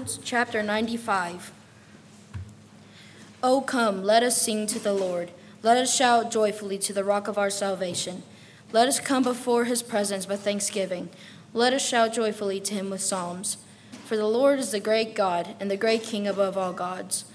[0.00, 1.52] Psalms chapter 95.
[3.42, 5.30] O come, let us sing to the Lord.
[5.62, 8.22] Let us shout joyfully to the rock of our salvation.
[8.72, 11.10] Let us come before his presence with thanksgiving.
[11.52, 13.58] Let us shout joyfully to him with psalms.
[14.06, 17.26] For the Lord is the great God and the great King above all gods.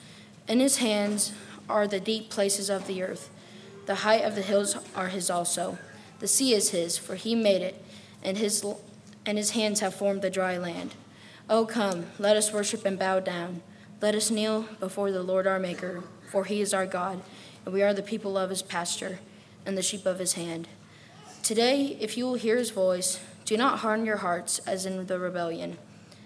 [0.48, 1.34] In his hands
[1.70, 3.30] are the deep places of the earth.
[3.86, 5.78] The height of the hills are his also.
[6.18, 7.86] The sea is his, for he made it,
[8.24, 8.66] and his,
[9.24, 10.96] and his hands have formed the dry land.
[11.48, 13.62] O come, let us worship and bow down.
[14.02, 17.22] Let us kneel before the Lord our Maker, for he is our God,
[17.64, 19.20] and we are the people of his pasture
[19.64, 20.68] and the sheep of his hand.
[21.44, 25.20] Today, if you will hear his voice, do not harden your hearts as in the
[25.20, 25.78] rebellion,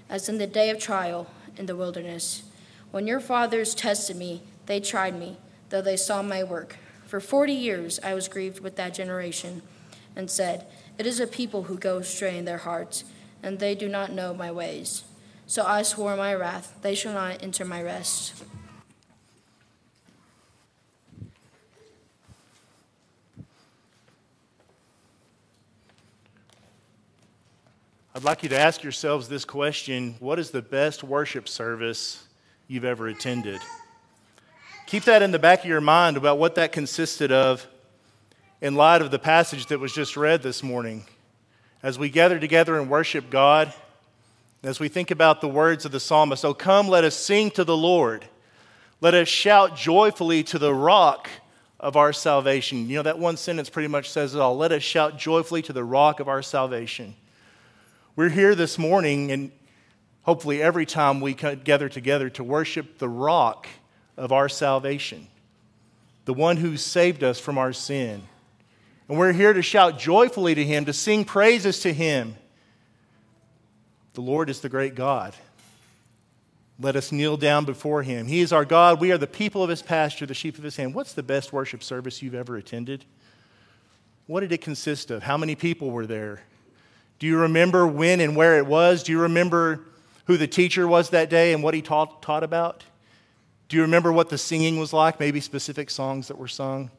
[0.07, 1.27] as in the day of trial
[1.57, 2.43] in the wilderness.
[2.91, 5.35] When your fathers tested me, they tried me,
[5.67, 6.77] though they saw my work.
[7.05, 9.63] For forty years I was grieved with that generation,
[10.15, 10.65] and said,
[10.97, 13.03] It is a people who go astray in their hearts,
[13.43, 15.03] and they do not know my ways.
[15.49, 18.43] So I swore my wrath, they shall not enter my rest.
[28.13, 32.23] I'd like you to ask yourselves this question What is the best worship service
[32.67, 33.59] you've ever attended?
[34.85, 37.65] Keep that in the back of your mind about what that consisted of
[38.61, 41.05] in light of the passage that was just read this morning.
[41.81, 43.73] As we gather together and worship God,
[44.63, 47.63] as we think about the words of the psalmist, oh, come, let us sing to
[47.63, 48.25] the Lord.
[48.99, 51.29] Let us shout joyfully to the rock
[51.79, 52.89] of our salvation.
[52.89, 54.57] You know, that one sentence pretty much says it all.
[54.57, 57.15] Let us shout joyfully to the rock of our salvation.
[58.17, 59.51] We're here this morning, and
[60.23, 63.65] hopefully every time we gather together to worship the rock
[64.17, 65.27] of our salvation,
[66.25, 68.23] the one who saved us from our sin.
[69.07, 72.35] And we're here to shout joyfully to him, to sing praises to him
[74.19, 75.33] the Lord is the great God.
[76.77, 78.27] Let us kneel down before him.
[78.27, 78.99] He is our God.
[78.99, 80.93] We are the people of his pasture, the sheep of his hand.
[80.93, 83.05] What's the best worship service you've ever attended?
[84.27, 85.23] What did it consist of?
[85.23, 86.41] How many people were there?
[87.19, 89.03] Do you remember when and where it was?
[89.03, 89.85] Do you remember
[90.25, 92.83] who the teacher was that day and what he taught, taught about?
[93.69, 95.17] Do you remember what the singing was like?
[95.17, 96.91] Maybe specific songs that were sung?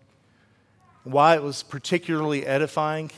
[1.04, 3.10] Why it was particularly edifying?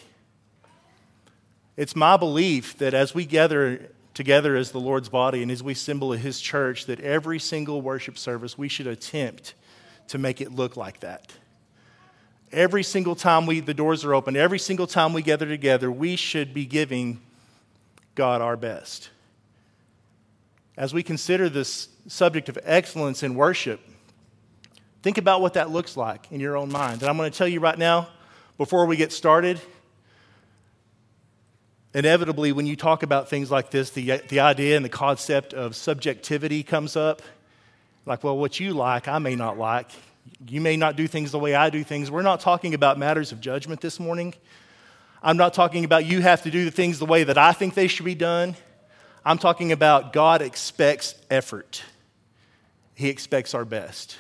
[1.77, 5.75] It's my belief that as we gather together as the Lord's body and as we
[5.75, 9.55] symbol His church, that every single worship service we should attempt
[10.09, 11.33] to make it look like that.
[12.53, 16.17] Every single time we, the doors are open, every single time we gather together, we
[16.17, 17.23] should be giving
[18.15, 19.09] God our best.
[20.77, 23.81] As we consider this subject of excellence in worship,
[25.03, 27.01] think about what that looks like in your own mind.
[27.01, 28.09] And I'm going to tell you right now,
[28.59, 29.59] before we get started,
[31.95, 35.77] inevitably, when you talk about things like this, the, the idea and the concept of
[35.77, 37.23] subjectivity comes up.
[38.07, 39.91] Like, well, what you like, I may not like.
[40.49, 42.11] You may not do things the way I do things.
[42.11, 44.35] We're not talking about matters of judgment this morning.
[45.23, 47.75] I'm not talking about you have to do the things the way that I think
[47.75, 48.57] they should be done.
[49.25, 51.83] I'm talking about God expects effort,
[52.95, 54.17] He expects our best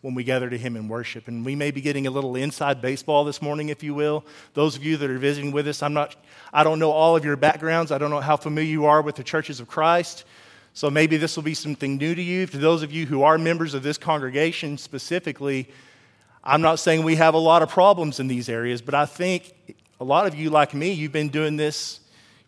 [0.00, 1.28] when we gather to Him in worship.
[1.28, 4.24] And we may be getting a little inside baseball this morning, if you will.
[4.54, 6.14] Those of you that are visiting with us, I'm not,
[6.52, 7.90] I don't know all of your backgrounds.
[7.90, 10.24] I don't know how familiar you are with the churches of Christ.
[10.72, 12.46] So maybe this will be something new to you.
[12.46, 15.68] To those of you who are members of this congregation specifically,
[16.44, 19.52] I'm not saying we have a lot of problems in these areas, but I think
[20.00, 21.98] a lot of you, like me, you've been doing this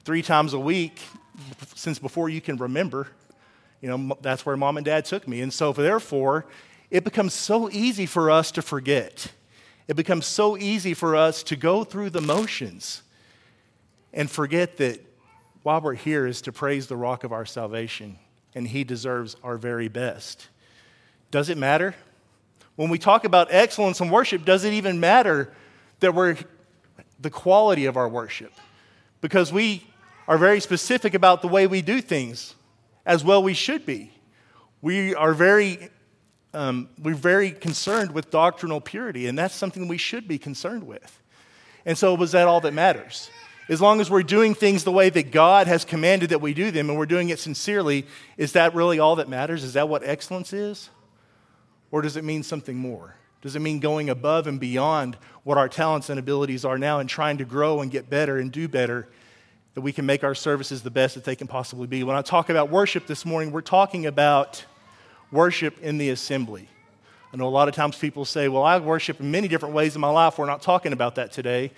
[0.04, 1.00] three times a week
[1.74, 3.08] since before you can remember.
[3.80, 5.40] You know, that's where mom and dad took me.
[5.40, 6.46] And so, therefore,
[6.90, 9.28] it becomes so easy for us to forget.
[9.86, 13.02] It becomes so easy for us to go through the motions
[14.12, 15.04] and forget that
[15.62, 18.18] while we're here is to praise the rock of our salvation,
[18.54, 20.48] and he deserves our very best.
[21.30, 21.94] Does it matter?
[22.76, 25.52] When we talk about excellence in worship, does it even matter
[26.00, 26.36] that we're
[27.20, 28.52] the quality of our worship?
[29.20, 29.86] Because we
[30.26, 32.54] are very specific about the way we do things,
[33.04, 34.12] as well we should be.
[34.80, 35.90] We are very
[36.52, 41.20] um, we're very concerned with doctrinal purity, and that's something we should be concerned with.
[41.86, 43.30] And so, was that all that matters?
[43.68, 46.72] As long as we're doing things the way that God has commanded that we do
[46.72, 48.04] them and we're doing it sincerely,
[48.36, 49.62] is that really all that matters?
[49.62, 50.90] Is that what excellence is?
[51.92, 53.14] Or does it mean something more?
[53.42, 57.08] Does it mean going above and beyond what our talents and abilities are now and
[57.08, 59.08] trying to grow and get better and do better,
[59.74, 62.02] that we can make our services the best that they can possibly be?
[62.02, 64.64] When I talk about worship this morning, we're talking about
[65.32, 66.68] worship in the assembly.
[67.32, 69.94] I know a lot of times people say, well, I worship in many different ways
[69.94, 70.38] in my life.
[70.38, 71.70] We're not talking about that today.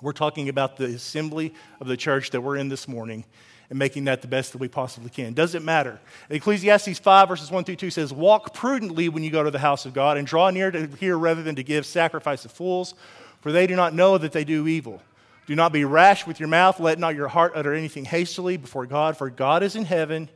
[0.00, 3.24] We're talking about the assembly of the church that we're in this morning.
[3.68, 5.32] and making that the best that we possibly can.
[5.32, 6.00] Doesn't matter.
[6.30, 9.86] Ecclesiastes 5, verses 1 through 2 says, Walk prudently when you go to the house
[9.86, 12.94] of God, and draw near to hear rather than to give sacrifice to fools,
[13.40, 15.02] for they do not know that they do evil.
[15.46, 16.80] Do not be rash with your mouth.
[16.80, 20.28] Let not your heart utter anything hastily before God, for God is in heaven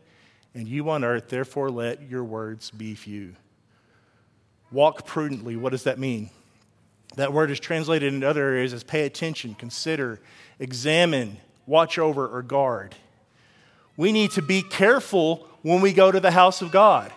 [0.55, 1.29] and you on earth.
[1.29, 3.35] Therefore, let your words be few.
[4.73, 5.57] Walk prudently.
[5.57, 6.31] What does that mean?
[7.17, 10.21] That word is translated in other areas as pay attention, consider,
[10.59, 12.95] examine, watch over, or guard.
[13.97, 17.13] We need to be careful when we go to the house of God.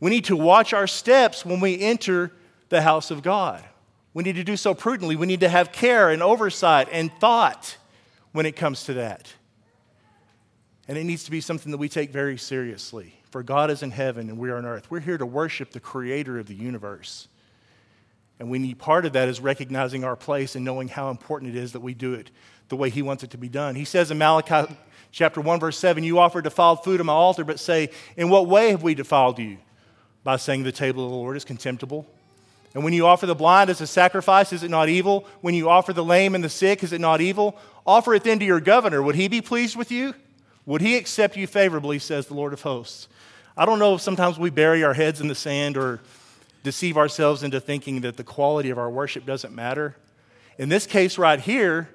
[0.00, 2.32] We need to watch our steps when we enter
[2.68, 3.64] the house of God.
[4.12, 5.16] We need to do so prudently.
[5.16, 7.76] We need to have care and oversight and thought
[8.32, 9.32] when it comes to that.
[10.86, 13.14] And it needs to be something that we take very seriously.
[13.30, 14.90] For God is in heaven and we are on earth.
[14.90, 17.28] We're here to worship the creator of the universe.
[18.38, 21.58] And we need part of that is recognizing our place and knowing how important it
[21.58, 22.30] is that we do it
[22.68, 23.74] the way He wants it to be done.
[23.74, 24.74] He says in Malachi
[25.12, 28.46] chapter 1, verse 7, You offer defiled food on my altar, but say, In what
[28.46, 29.58] way have we defiled you?
[30.24, 32.06] By saying the table of the Lord is contemptible.
[32.74, 35.26] And when you offer the blind as a sacrifice, is it not evil?
[35.42, 37.56] When you offer the lame and the sick, is it not evil?
[37.86, 39.02] Offer it then to your governor.
[39.02, 40.14] Would he be pleased with you?
[40.66, 43.08] Would he accept you favorably, says the Lord of hosts?
[43.56, 46.00] I don't know if sometimes we bury our heads in the sand or
[46.62, 49.96] deceive ourselves into thinking that the quality of our worship doesn't matter.
[50.58, 51.88] In this case, right here,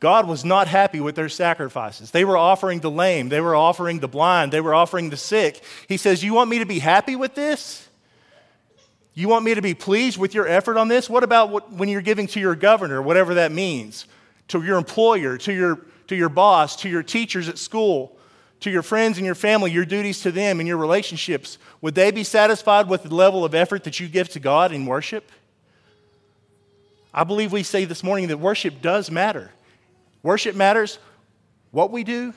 [0.00, 2.10] God was not happy with their sacrifices.
[2.10, 5.62] They were offering the lame, they were offering the blind, they were offering the sick.
[5.88, 7.88] He says, You want me to be happy with this?
[9.14, 11.08] You want me to be pleased with your effort on this?
[11.08, 14.04] What about when you're giving to your governor, whatever that means,
[14.48, 18.16] to your employer, to your, to your boss, to your teachers at school,
[18.60, 21.58] to your friends and your family, your duties to them and your relationships?
[21.80, 24.86] Would they be satisfied with the level of effort that you give to God in
[24.86, 25.30] worship?
[27.12, 29.50] I believe we say this morning that worship does matter.
[30.22, 30.98] Worship matters
[31.70, 32.34] what we do,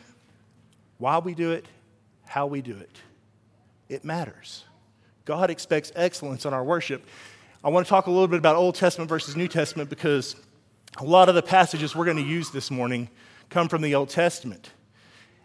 [0.97, 1.65] why we do it,
[2.25, 2.95] how we do it.
[3.89, 4.63] It matters.
[5.25, 7.05] God expects excellence in our worship.
[7.63, 10.35] I want to talk a little bit about Old Testament versus New Testament because
[10.97, 13.09] a lot of the passages we're going to use this morning
[13.49, 14.71] come from the Old Testament.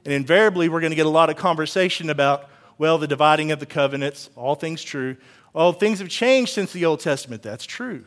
[0.04, 3.60] And invariably, we're going to get a lot of conversation about, well, the dividing of
[3.60, 5.16] the covenants, all things true.
[5.52, 7.42] Well, things have changed since the Old Testament.
[7.42, 8.04] That's true.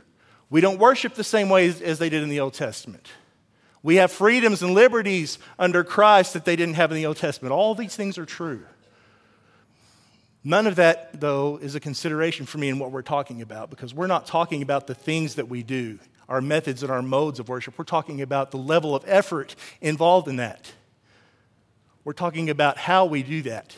[0.49, 3.07] We don't worship the same way as they did in the Old Testament.
[3.83, 7.53] We have freedoms and liberties under Christ that they didn't have in the Old Testament.
[7.53, 8.63] All these things are true.
[10.43, 13.93] None of that, though, is a consideration for me in what we're talking about because
[13.93, 15.99] we're not talking about the things that we do,
[16.29, 17.77] our methods and our modes of worship.
[17.77, 20.71] We're talking about the level of effort involved in that.
[22.03, 23.75] We're talking about how we do that.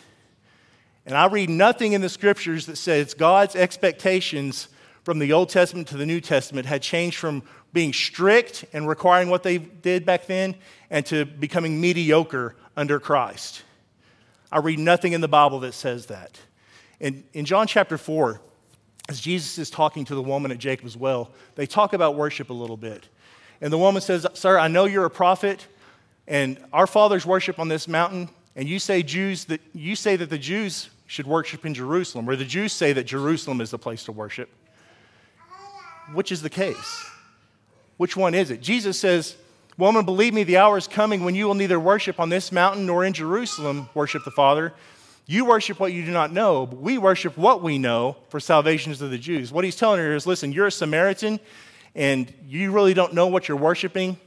[1.05, 4.67] And I read nothing in the scriptures that says God's expectations
[5.03, 7.41] from the Old Testament to the New Testament had changed from
[7.73, 10.55] being strict and requiring what they did back then
[10.89, 13.63] and to becoming mediocre under Christ.
[14.51, 16.39] I read nothing in the Bible that says that.
[16.99, 18.41] In, in John chapter 4,
[19.09, 22.53] as Jesus is talking to the woman at Jacob's well, they talk about worship a
[22.53, 23.09] little bit.
[23.59, 25.67] And the woman says, Sir, I know you're a prophet,
[26.27, 30.29] and our fathers worship on this mountain, and you say Jews that you say that
[30.29, 34.03] the Jews should worship in Jerusalem, or the Jews say that Jerusalem is the place
[34.03, 34.47] to worship.
[36.13, 37.05] Which is the case?
[37.97, 38.61] Which one is it?
[38.61, 39.35] Jesus says,
[39.75, 42.85] Woman, believe me, the hour is coming when you will neither worship on this mountain
[42.85, 44.73] nor in Jerusalem worship the Father.
[45.29, 48.91] You worship what you do not know, but we worship what we know, for salvation
[48.91, 49.51] is of the Jews.
[49.51, 51.39] What he's telling her is listen, you're a Samaritan,
[51.93, 54.17] and you really don't know what you're worshiping.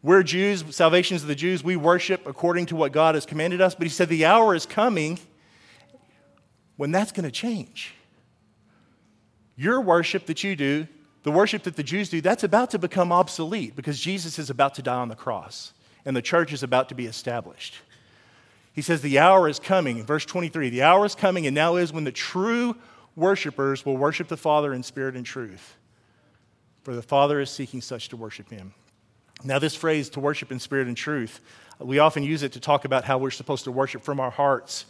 [0.00, 1.64] We're Jews, salvation is of the Jews.
[1.64, 3.74] We worship according to what God has commanded us.
[3.74, 5.18] But he said the hour is coming
[6.76, 7.94] when that's going to change.
[9.56, 10.86] Your worship that you do
[11.24, 14.76] the worship that the Jews do, that's about to become obsolete because Jesus is about
[14.76, 15.72] to die on the cross
[16.04, 17.74] and the church is about to be established.
[18.78, 21.92] He says, The hour is coming, verse 23, the hour is coming and now is
[21.92, 22.76] when the true
[23.16, 25.76] worshipers will worship the Father in spirit and truth.
[26.84, 28.74] For the Father is seeking such to worship him.
[29.42, 31.40] Now, this phrase, to worship in spirit and truth,
[31.80, 34.86] we often use it to talk about how we're supposed to worship from our hearts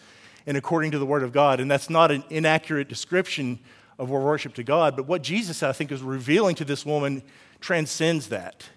[0.46, 1.58] and according to the Word of God.
[1.58, 3.58] And that's not an inaccurate description
[3.98, 4.96] of our worship to God.
[4.96, 7.22] But what Jesus, I think, is revealing to this woman
[7.62, 8.68] transcends that.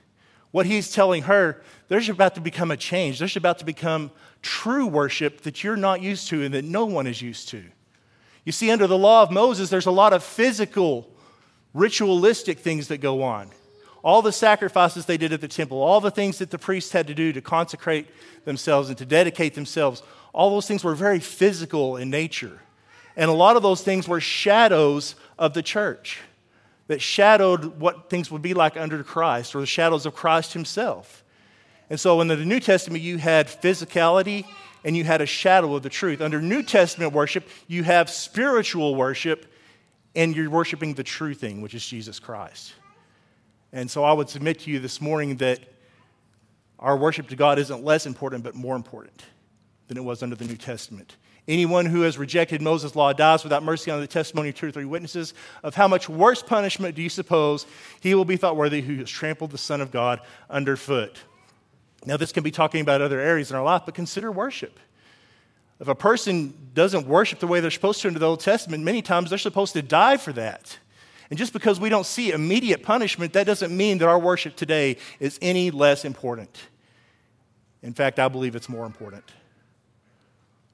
[0.51, 3.20] What he's telling her, there's about to become a change.
[3.20, 7.08] There's about to become true worship that you're not used to and that no one
[7.08, 7.63] is used to.
[8.43, 11.10] You see, under the law of Moses, there's a lot of physical,
[11.74, 13.50] ritualistic things that go on.
[14.03, 17.08] All the sacrifices they did at the temple, all the things that the priests had
[17.08, 18.08] to do to consecrate
[18.46, 20.01] themselves and to dedicate themselves,
[20.34, 22.60] all those things were very physical in nature.
[23.15, 26.20] And a lot of those things were shadows of the church
[26.91, 31.24] that shadowed what things would be like under Christ or the shadows of Christ himself.
[31.89, 34.43] And so in the New Testament, you had physicality
[34.83, 36.19] and you had a shadow of the truth.
[36.19, 39.45] Under New Testament worship, you have spiritual worship
[40.15, 42.74] and you're worshiping the true thing, which is Jesus Christ.
[43.71, 45.62] And so I would submit to you this morning that
[46.77, 49.24] our worship to God isn't less important, but more important
[49.88, 51.15] than it was under the New Testament.
[51.48, 54.71] Anyone who has rejected Moses' law dies without mercy on the testimony of two or
[54.71, 55.33] three witnesses.
[55.63, 57.65] Of how much worse punishment do you suppose
[58.00, 61.17] he will be thought worthy who has trampled the Son of God underfoot?
[62.05, 64.79] Now, this can be talking about other areas in our life, but consider worship.
[65.79, 69.01] If a person doesn't worship the way they're supposed to under the Old Testament, many
[69.01, 70.77] times they're supposed to die for that.
[71.31, 74.98] And just because we don't see immediate punishment, that doesn't mean that our worship today
[75.19, 76.55] is any less important.
[77.81, 79.24] In fact, I believe it's more important.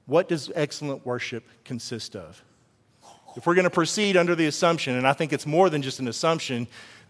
[0.08, 2.42] What does excellent worship consist of?
[3.36, 6.00] If we're going to proceed under the assumption, and I think it's more than just
[6.00, 6.66] an assumption,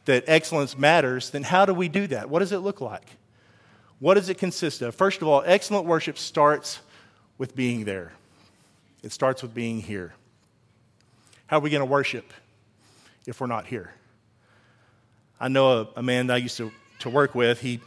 [0.06, 2.28] that excellence matters, then how do we do that?
[2.28, 3.08] What does it look like?
[4.00, 4.96] What does it consist of?
[4.96, 6.80] First of all, excellent worship starts
[7.38, 8.12] with being there,
[9.04, 10.12] it starts with being here.
[11.46, 12.32] How are we going to worship
[13.26, 13.92] if we're not here?
[15.38, 17.60] I know a, a man that I used to, to work with.
[17.60, 17.78] He,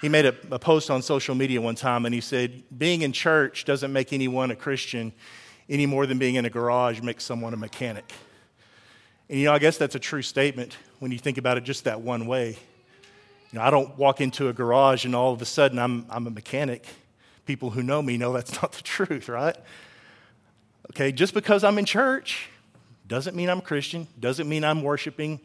[0.00, 3.12] he made a, a post on social media one time and he said, Being in
[3.12, 5.12] church doesn't make anyone a Christian
[5.68, 8.10] any more than being in a garage makes someone a mechanic.
[9.28, 11.84] And you know, I guess that's a true statement when you think about it just
[11.84, 12.56] that one way.
[13.52, 16.26] You know, I don't walk into a garage and all of a sudden I'm, I'm
[16.26, 16.86] a mechanic.
[17.44, 19.56] People who know me know that's not the truth, right?
[20.92, 22.48] Okay, just because I'm in church
[23.06, 25.40] doesn't mean I'm Christian, doesn't mean I'm worshiping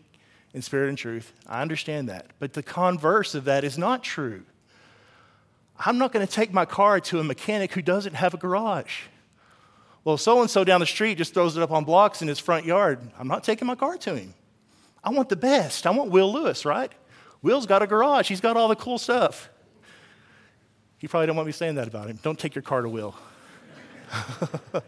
[0.53, 1.33] in spirit and truth.
[1.47, 2.27] I understand that.
[2.39, 4.43] But the converse of that is not true.
[5.77, 9.01] I'm not going to take my car to a mechanic who doesn't have a garage.
[10.03, 12.39] Well, so and so down the street just throws it up on blocks in his
[12.39, 12.99] front yard.
[13.17, 14.33] I'm not taking my car to him.
[15.03, 15.87] I want the best.
[15.87, 16.91] I want Will Lewis, right?
[17.41, 19.49] Will's got a garage, he's got all the cool stuff.
[20.97, 22.17] He probably don't want me saying that about him.
[22.23, 23.15] Don't take your car to Will.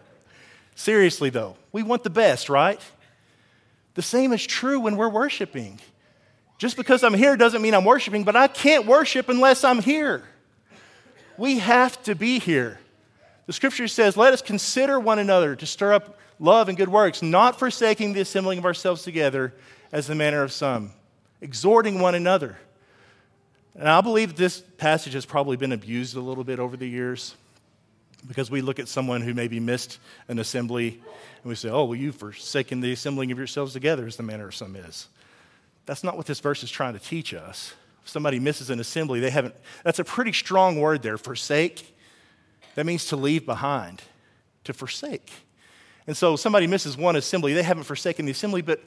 [0.76, 2.80] Seriously, though, we want the best, right?
[3.96, 5.80] The same is true when we're worshiping.
[6.58, 10.24] Just because I'm here doesn't mean I'm worshiping, but I can't worship unless I'm here.
[11.38, 12.80] We have to be here.
[13.48, 17.22] The scripture says, Let us consider one another to stir up love and good works,
[17.22, 19.54] not forsaking the assembling of ourselves together
[19.92, 20.92] as the manner of some
[21.42, 22.58] exhorting one another.
[23.76, 27.36] And I believe this passage has probably been abused a little bit over the years
[28.28, 31.02] because we look at someone who maybe missed an assembly
[31.44, 34.48] and we say, oh, well, you've forsaken the assembling of yourselves together, as the manner
[34.48, 35.08] of some is.
[35.86, 37.74] That's not what this verse is trying to teach us.
[38.04, 41.96] If somebody misses an assembly, they haven't, that's a pretty strong word there, forsake.
[42.76, 44.02] That means to leave behind,
[44.64, 45.32] to forsake.
[46.08, 48.84] And so somebody misses one assembly, they haven't forsaken the assembly, but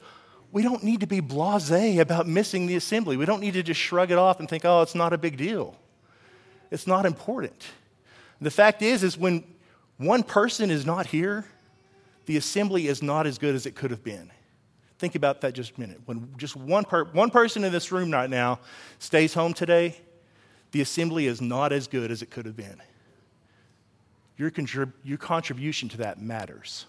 [0.51, 3.17] we don't need to be blase about missing the assembly.
[3.17, 5.37] We don't need to just shrug it off and think, oh, it's not a big
[5.37, 5.75] deal.
[6.71, 7.65] It's not important.
[8.41, 9.43] The fact is, is when
[9.97, 11.45] one person is not here,
[12.25, 14.31] the assembly is not as good as it could have been.
[14.97, 16.01] Think about that just a minute.
[16.05, 18.59] When just one, per- one person in this room right now
[18.99, 19.97] stays home today,
[20.71, 22.81] the assembly is not as good as it could have been.
[24.37, 26.85] Your, contrib- your contribution to that matters.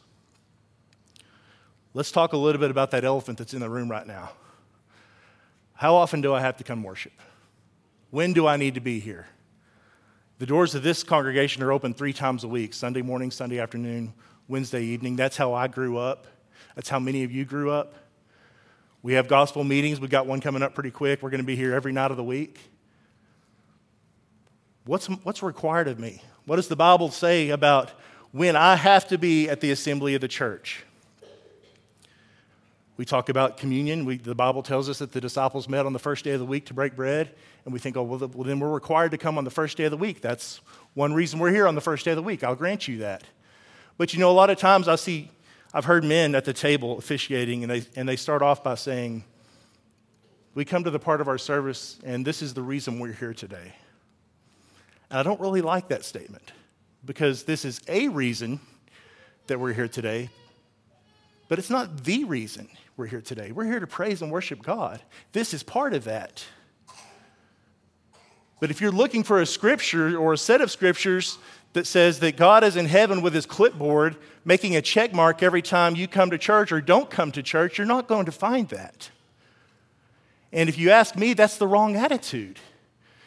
[1.95, 4.31] Let's talk a little bit about that elephant that's in the room right now.
[5.75, 7.13] How often do I have to come worship?
[8.11, 9.27] When do I need to be here?
[10.41, 14.15] The doors of this congregation are open three times a week Sunday morning, Sunday afternoon,
[14.49, 15.15] Wednesday evening.
[15.15, 16.27] That's how I grew up.
[16.75, 17.93] That's how many of you grew up.
[19.03, 20.01] We have gospel meetings.
[20.01, 21.23] We've got one coming up pretty quick.
[21.23, 22.59] We're going to be here every night of the week.
[24.87, 26.23] What's, what's required of me?
[26.47, 27.91] What does the Bible say about
[28.33, 30.87] when I have to be at the assembly of the church?
[33.01, 34.05] We talk about communion.
[34.05, 36.45] We, the Bible tells us that the disciples met on the first day of the
[36.45, 37.35] week to break bread.
[37.65, 39.85] And we think, oh, well, well, then we're required to come on the first day
[39.85, 40.21] of the week.
[40.21, 40.61] That's
[40.93, 42.45] one reason we're here on the first day of the week.
[42.45, 43.25] I'll grant you that.
[43.97, 45.31] But you know, a lot of times I see,
[45.73, 49.25] I've heard men at the table officiating, and they, and they start off by saying,
[50.55, 53.33] We come to the part of our service, and this is the reason we're here
[53.33, 53.73] today.
[55.09, 56.53] And I don't really like that statement
[57.07, 58.61] because this is a reason
[59.47, 60.29] that we're here today,
[61.49, 62.69] but it's not the reason
[63.01, 63.51] we're here today.
[63.51, 65.01] We're here to praise and worship God.
[65.33, 66.45] This is part of that.
[68.61, 71.39] But if you're looking for a scripture or a set of scriptures
[71.73, 75.63] that says that God is in heaven with his clipboard making a check mark every
[75.63, 78.69] time you come to church or don't come to church, you're not going to find
[78.69, 79.09] that.
[80.53, 82.59] And if you ask me, that's the wrong attitude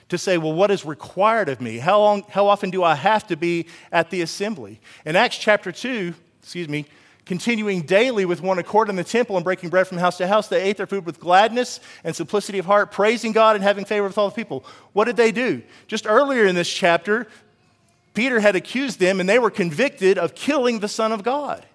[0.10, 1.80] to say, well, what is required of me?
[1.80, 4.80] How, long, how often do I have to be at the assembly?
[5.04, 6.14] In Acts chapter 2,
[6.44, 6.86] excuse me,
[7.26, 10.48] continuing daily with one accord in the temple and breaking bread from house to house.
[10.48, 14.08] They ate their food with gladness and simplicity of heart, praising God and having favor
[14.08, 14.66] with all the people.
[14.92, 15.62] What did they do?
[15.88, 17.28] Just earlier in this chapter,
[18.14, 21.66] Peter had accused them and they were convicted of killing the Son of God.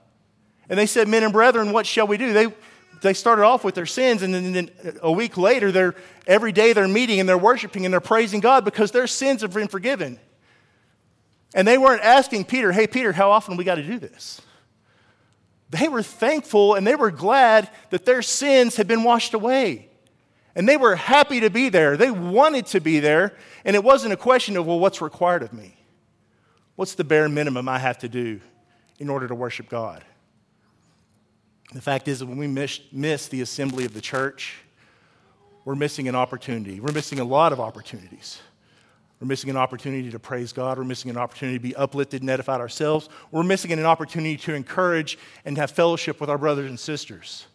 [0.69, 2.33] And they said, Men and brethren, what shall we do?
[2.33, 2.53] They,
[3.01, 4.71] they started off with their sins, and then, then
[5.03, 5.95] a week later, they're,
[6.27, 9.55] every day they're meeting and they're worshiping and they're praising God because their sins have
[9.55, 10.19] been forgiven.
[11.55, 14.43] And they weren't asking Peter, Hey, Peter, how often we got to do this?
[15.71, 19.89] They were thankful and they were glad that their sins had been washed away.
[20.55, 21.97] And they were happy to be there.
[21.97, 23.37] They wanted to be there.
[23.65, 25.77] And it wasn't a question of, well, what's required of me?
[26.75, 28.41] What's the bare minimum I have to do
[28.99, 30.05] in order to worship God?
[31.73, 34.57] The fact is that when we miss, miss the assembly of the church,
[35.65, 36.81] we're missing an opportunity.
[36.81, 38.41] We're missing a lot of opportunities.
[39.21, 40.79] We're missing an opportunity to praise God.
[40.79, 43.09] We're missing an opportunity to be uplifted and edified ourselves.
[43.33, 47.47] We're missing an opportunity to encourage and have fellowship with our brothers and sisters.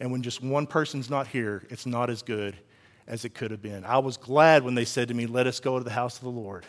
[0.00, 2.56] And when just one person's not here, it's not as good
[3.06, 3.84] as it could have been.
[3.84, 6.24] I was glad when they said to me, Let us go to the house of
[6.24, 6.66] the Lord.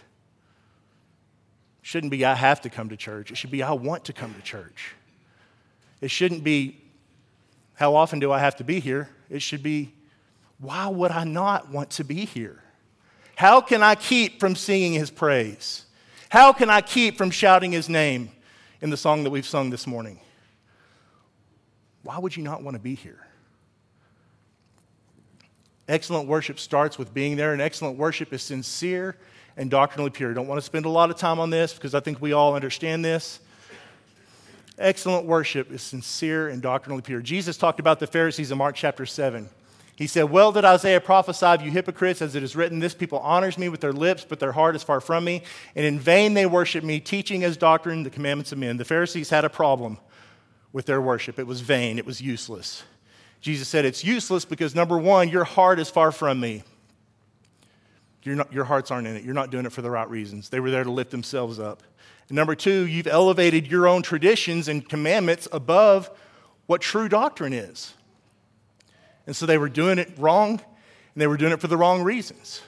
[1.82, 3.32] Shouldn't be, I have to come to church.
[3.32, 4.96] It should be, I want to come to church.
[6.00, 6.82] It shouldn't be,
[7.74, 9.10] How often do I have to be here?
[9.29, 9.94] It should be,
[10.60, 12.63] Why would I not want to be here?
[13.39, 15.86] How can I keep from singing his praise?
[16.27, 18.31] How can I keep from shouting his name
[18.81, 20.19] in the song that we've sung this morning?
[22.03, 23.25] Why would you not want to be here?
[25.88, 29.15] Excellent worship starts with being there, and excellent worship is sincere
[29.55, 30.31] and doctrinally pure.
[30.31, 32.34] I don't want to spend a lot of time on this because I think we
[32.34, 33.39] all understand this.
[34.77, 37.22] Excellent worship is sincere and doctrinally pure.
[37.22, 39.50] Jesus talked about the Pharisees in Mark chapter 7.
[40.00, 43.20] He said, Well did Isaiah prophesy of you hypocrites, as it is written, This people
[43.20, 45.44] honors me with their lips, but their heart is far from me.
[45.75, 48.77] And in vain they worship me, teaching as doctrine the commandments of men.
[48.77, 49.98] The Pharisees had a problem
[50.72, 51.38] with their worship.
[51.38, 52.84] It was vain, it was useless.
[53.41, 56.63] Jesus said, It's useless because, number one, your heart is far from me.
[58.25, 59.25] Not, your hearts aren't in it.
[59.25, 60.48] You're not doing it for the right reasons.
[60.48, 61.84] They were there to lift themselves up.
[62.29, 66.10] And number two, you've elevated your own traditions and commandments above
[66.68, 67.96] what true doctrine is.
[69.30, 72.02] And so they were doing it wrong, and they were doing it for the wrong
[72.02, 72.63] reasons.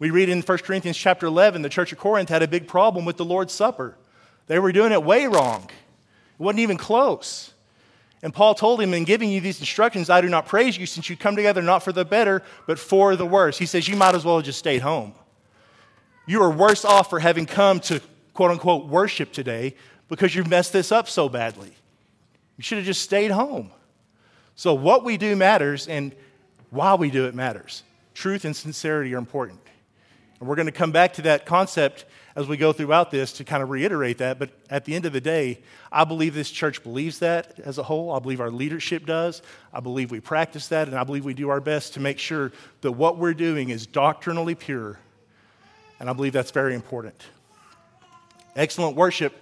[0.00, 3.04] We read in 1 Corinthians chapter 11, the church of Corinth had a big problem
[3.04, 3.96] with the Lord's Supper.
[4.48, 5.70] They were doing it way wrong.
[5.70, 7.52] It wasn't even close.
[8.20, 11.08] And Paul told him, In giving you these instructions, I do not praise you, since
[11.08, 13.56] you come together not for the better, but for the worse.
[13.56, 15.14] He says, You might as well have just stayed home.
[16.26, 18.00] You are worse off for having come to
[18.34, 19.76] quote unquote worship today
[20.08, 21.70] because you've messed this up so badly.
[22.56, 23.70] You should have just stayed home.
[24.56, 26.14] So, what we do matters, and
[26.70, 27.82] why we do it matters.
[28.14, 29.60] Truth and sincerity are important.
[30.40, 33.44] And we're going to come back to that concept as we go throughout this to
[33.44, 34.38] kind of reiterate that.
[34.38, 37.82] But at the end of the day, I believe this church believes that as a
[37.82, 38.12] whole.
[38.12, 39.40] I believe our leadership does.
[39.72, 40.88] I believe we practice that.
[40.88, 43.86] And I believe we do our best to make sure that what we're doing is
[43.86, 44.98] doctrinally pure.
[46.00, 47.22] And I believe that's very important.
[48.54, 49.34] Excellent worship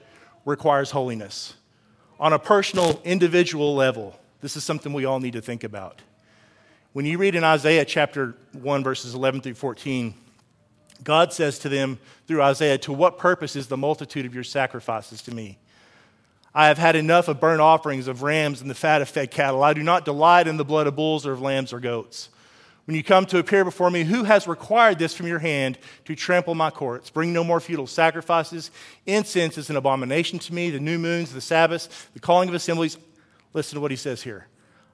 [0.45, 1.55] requires holiness
[2.21, 4.19] on a personal, individual level.
[4.45, 6.03] This is something we all need to think about.
[6.93, 10.13] When you read in Isaiah chapter 1, verses 11 through 14,
[11.03, 15.23] God says to them through Isaiah, To what purpose is the multitude of your sacrifices
[15.23, 15.57] to me?
[16.55, 19.63] I have had enough of burnt offerings of rams and the fat of fed cattle.
[19.63, 22.29] I do not delight in the blood of bulls or of lambs or goats.
[22.85, 26.15] When you come to appear before me, who has required this from your hand to
[26.15, 27.09] trample my courts?
[27.09, 28.71] Bring no more futile sacrifices.
[29.07, 30.69] Incense is an abomination to me.
[30.69, 32.99] The new moons, the Sabbaths, the calling of assemblies,
[33.55, 34.49] Listen to what he says here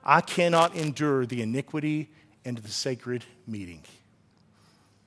[0.05, 2.11] I cannot endure the iniquity
[2.45, 3.83] and the sacred meeting.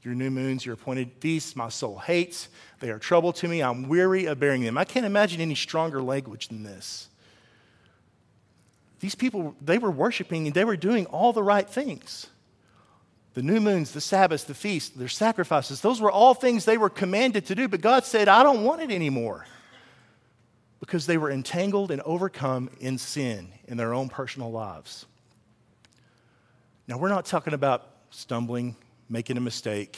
[0.01, 2.49] Your new moons, your appointed feasts, my soul hates.
[2.81, 3.61] They are trouble to me.
[3.61, 4.77] I'm weary of bearing them.
[4.77, 7.07] I can't imagine any stronger language than this.
[8.99, 12.27] These people, they were worshiping and they were doing all the right things.
[13.33, 16.89] The new moons, the Sabbaths, the feasts, their sacrifices, those were all things they were
[16.89, 19.45] commanded to do, but God said, I don't want it anymore
[20.83, 25.05] because they were entangled and overcome in sin in their own personal lives.
[26.89, 28.75] Now, we're not talking about stumbling,
[29.07, 29.97] making a mistake,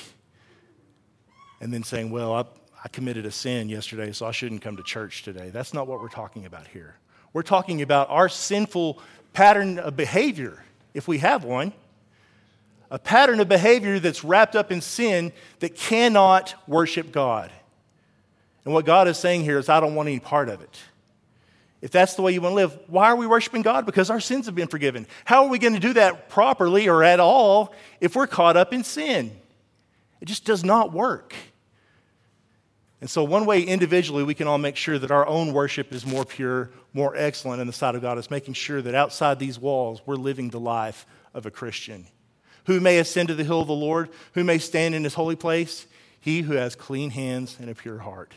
[1.59, 2.45] and then saying, Well, I,
[2.83, 5.49] I, committed a sin yesterday, so I shouldn't come to church today.
[5.49, 6.97] That's not what we're talking about here.
[7.33, 9.01] We're talking about our sinful
[9.33, 11.73] pattern of behavior, if we have one.
[12.91, 17.51] A pattern of behavior that's wrapped up in sin that cannot worship God.
[18.65, 20.79] And what God is saying here is, I don't want any part of it.
[21.81, 23.85] If that's the way you want to live, why are we worshiping God?
[23.85, 25.05] Because our sins have been forgiven.
[25.23, 28.73] How are we going to do that properly or at all if we're caught up
[28.73, 29.31] in sin?
[30.19, 31.35] It just does not work.
[33.01, 36.07] And so, one way individually we can all make sure that our own worship is
[36.07, 39.59] more pure, more excellent in the sight of God is making sure that outside these
[39.59, 42.07] walls we're living the life of a Christian.
[42.65, 44.09] Who may ascend to the hill of the Lord?
[44.33, 45.85] Who may stand in his holy place?
[46.19, 48.33] He who has clean hands and a pure heart,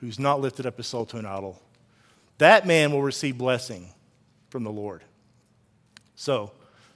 [0.00, 1.60] who's not lifted up his soul to an idol.
[2.38, 3.92] That man will receive blessing
[4.50, 5.02] from the Lord.
[6.14, 6.52] So,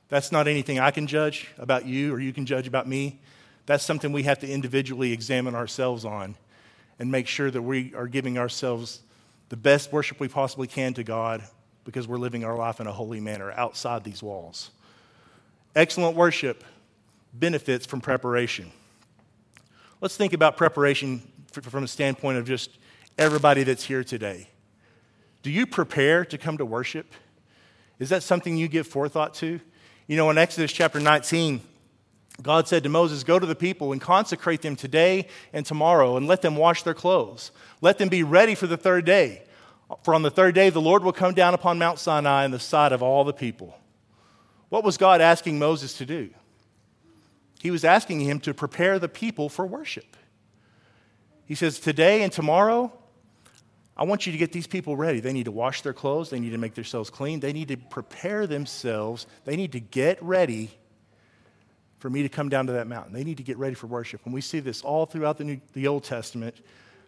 [0.09, 3.21] that's not anything I can judge about you or you can judge about me.
[3.65, 6.37] That's something we have to individually examine ourselves on
[6.99, 9.01] and make sure that we are giving ourselves
[9.49, 11.43] the best worship we possibly can to God
[11.85, 14.71] because we're living our life in a holy manner outside these walls.
[15.75, 16.63] Excellent worship
[17.33, 18.71] benefits from preparation.
[20.01, 22.71] Let's think about preparation from a standpoint of just
[23.19, 24.49] everybody that's here today.
[25.43, 27.13] Do you prepare to come to worship?
[27.99, 29.61] Is that something you give forethought to?
[30.07, 31.61] You know, in Exodus chapter 19,
[32.41, 36.27] God said to Moses, Go to the people and consecrate them today and tomorrow, and
[36.27, 37.51] let them wash their clothes.
[37.81, 39.43] Let them be ready for the third day.
[40.03, 42.59] For on the third day, the Lord will come down upon Mount Sinai in the
[42.59, 43.77] sight of all the people.
[44.71, 46.31] What was God asking Moses to do?
[47.61, 50.17] He was asking him to prepare the people for worship.
[51.45, 52.93] He says, Today and tomorrow,
[53.97, 55.21] I want you to get these people ready.
[55.21, 57.77] They need to wash their clothes, they need to make themselves clean, they need to
[57.77, 60.71] prepare themselves, they need to get ready
[62.03, 63.13] for me to come down to that mountain.
[63.13, 64.23] They need to get ready for worship.
[64.25, 66.57] And we see this all throughout the, New, the Old Testament.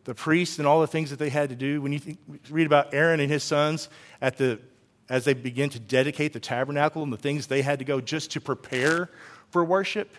[0.04, 1.82] The priests and all the things that they had to do.
[1.82, 2.18] When you think,
[2.48, 3.88] read about Aaron and his sons
[4.20, 4.60] at the,
[5.08, 8.30] as they begin to dedicate the tabernacle and the things they had to go just
[8.32, 9.10] to prepare
[9.50, 10.14] for worship,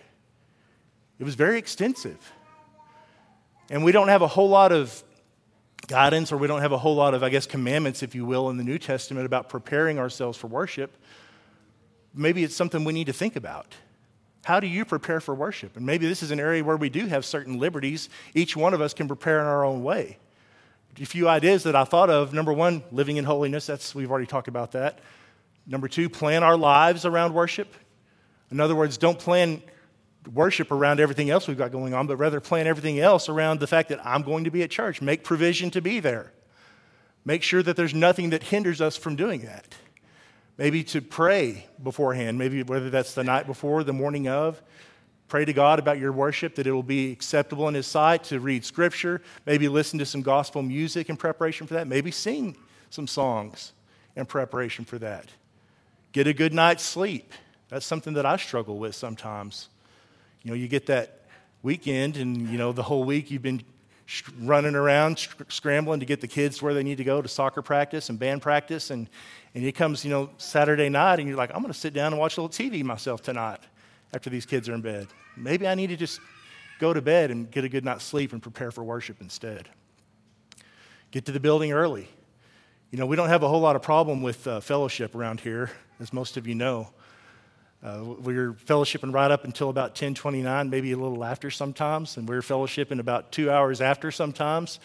[1.19, 2.33] it was very extensive.
[3.69, 5.03] And we don't have a whole lot of
[5.87, 8.49] guidance, or we don't have a whole lot of, I guess, commandments, if you will,
[8.49, 10.95] in the New Testament about preparing ourselves for worship.
[12.13, 13.75] Maybe it's something we need to think about.
[14.43, 15.75] How do you prepare for worship?
[15.75, 18.09] And maybe this is an area where we do have certain liberties.
[18.33, 20.17] Each one of us can prepare in our own way.
[21.01, 23.65] A few ideas that I thought of number one, living in holiness.
[23.65, 24.99] That's, we've already talked about that.
[25.67, 27.73] Number two, plan our lives around worship.
[28.51, 29.61] In other words, don't plan
[30.33, 33.67] worship around everything else we've got going on, but rather plan everything else around the
[33.67, 35.01] fact that I'm going to be at church.
[35.01, 36.31] Make provision to be there.
[37.23, 39.75] Make sure that there's nothing that hinders us from doing that.
[40.57, 44.61] Maybe to pray beforehand, maybe whether that's the night before, the morning of.
[45.27, 48.39] Pray to God about your worship, that it will be acceptable in His sight, to
[48.39, 52.55] read scripture, maybe listen to some gospel music in preparation for that, maybe sing
[52.91, 53.73] some songs
[54.15, 55.27] in preparation for that.
[56.11, 57.33] Get a good night's sleep.
[57.69, 59.69] That's something that I struggle with sometimes.
[60.45, 61.21] You know, you get that
[61.63, 63.63] weekend, and, you know, the whole week you've been
[64.41, 68.09] running around, scrambling to get the kids where they need to go to soccer practice
[68.09, 69.09] and band practice, and,
[69.55, 72.13] and it comes, you know, Saturday night, and you're like, I'm going to sit down
[72.13, 73.59] and watch a little TV myself tonight
[74.13, 75.07] after these kids are in bed.
[75.35, 76.19] Maybe I need to just
[76.79, 79.67] go to bed and get a good night's sleep and prepare for worship instead.
[81.09, 82.07] Get to the building early.
[82.91, 85.71] You know, we don't have a whole lot of problem with uh, fellowship around here,
[85.99, 86.89] as most of you know.
[87.85, 92.41] Uh, we're fellowshipping right up until about 1029, maybe a little after sometimes, and we're
[92.41, 94.79] fellowshipping about two hours after sometimes.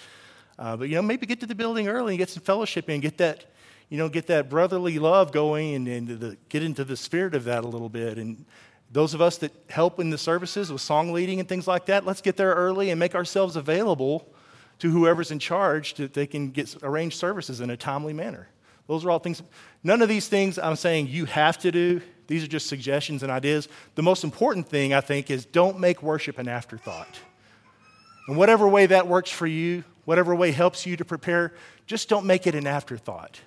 [0.59, 3.01] Uh, but, you know, maybe get to the building early and get some fellowship and
[3.01, 3.47] get that
[3.91, 7.45] you know, get that brotherly love going and, and the, get into the spirit of
[7.45, 8.19] that a little bit.
[8.19, 8.47] And
[8.93, 12.07] those of us that help in the services with song leading and things like that,
[12.07, 14.33] let's get there early and make ourselves available
[14.79, 18.49] to whoever's in charge that they can get arrange services in a timely manner.
[18.91, 19.41] Those are all things.
[19.85, 22.03] None of these things I'm saying you have to do.
[22.27, 23.69] These are just suggestions and ideas.
[23.95, 27.21] The most important thing, I think, is don't make worship an afterthought.
[28.27, 31.55] And whatever way that works for you, whatever way helps you to prepare,
[31.87, 33.41] just don't make it an afterthought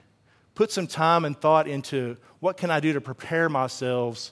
[0.55, 4.31] put some time and thought into what can I do to prepare myself,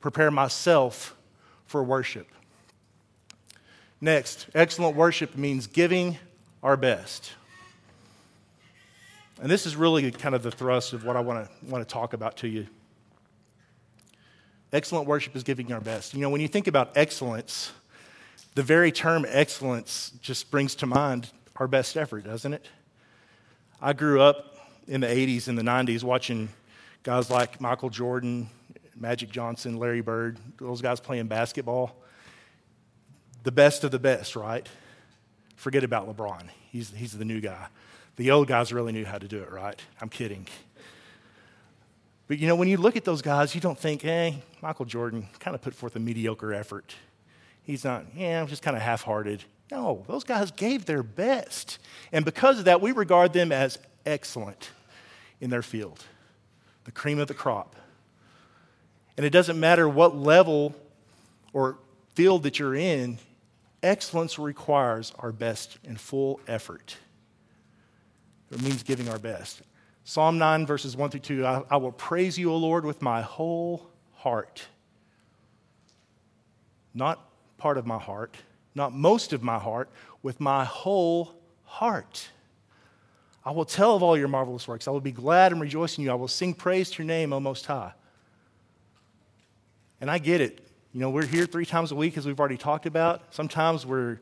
[0.00, 1.16] prepare myself
[1.66, 2.26] for worship.
[4.00, 6.16] Next, excellent worship means giving
[6.62, 7.32] our best.
[9.40, 11.92] And this is really kind of the thrust of what I want to, want to
[11.92, 12.66] talk about to you.
[14.72, 16.12] Excellent worship is giving our best.
[16.12, 17.72] You know, when you think about excellence,
[18.54, 22.68] the very term excellence just brings to mind our best effort, doesn't it?
[23.80, 24.56] I grew up
[24.88, 26.48] in the 80s and the 90s watching
[27.02, 28.50] guys like Michael Jordan,
[28.96, 31.96] Magic Johnson, Larry Bird, those guys playing basketball.
[33.44, 34.68] The best of the best, right?
[35.54, 36.48] Forget about LeBron.
[36.70, 37.68] He's, he's the new guy.
[38.18, 39.80] The old guys really knew how to do it, right?
[40.00, 40.46] I'm kidding.
[42.26, 44.84] But you know, when you look at those guys, you don't think, hey, eh, Michael
[44.84, 46.94] Jordan kind of put forth a mediocre effort.
[47.62, 49.44] He's not, yeah, I'm just kind of half hearted.
[49.70, 51.78] No, those guys gave their best.
[52.12, 54.70] And because of that, we regard them as excellent
[55.40, 56.04] in their field,
[56.84, 57.76] the cream of the crop.
[59.16, 60.74] And it doesn't matter what level
[61.52, 61.78] or
[62.14, 63.18] field that you're in,
[63.82, 66.96] Excellence requires our best and full effort.
[68.50, 69.62] It means giving our best.
[70.04, 73.20] Psalm 9, verses 1 through 2 I, I will praise you, O Lord, with my
[73.20, 74.66] whole heart.
[76.94, 78.36] Not part of my heart,
[78.74, 79.90] not most of my heart,
[80.22, 81.34] with my whole
[81.64, 82.30] heart.
[83.44, 84.88] I will tell of all your marvelous works.
[84.88, 86.10] I will be glad and rejoice in you.
[86.10, 87.92] I will sing praise to your name, O Most High.
[90.00, 90.66] And I get it.
[90.92, 93.34] You know, we're here three times a week, as we've already talked about.
[93.34, 94.20] Sometimes we're,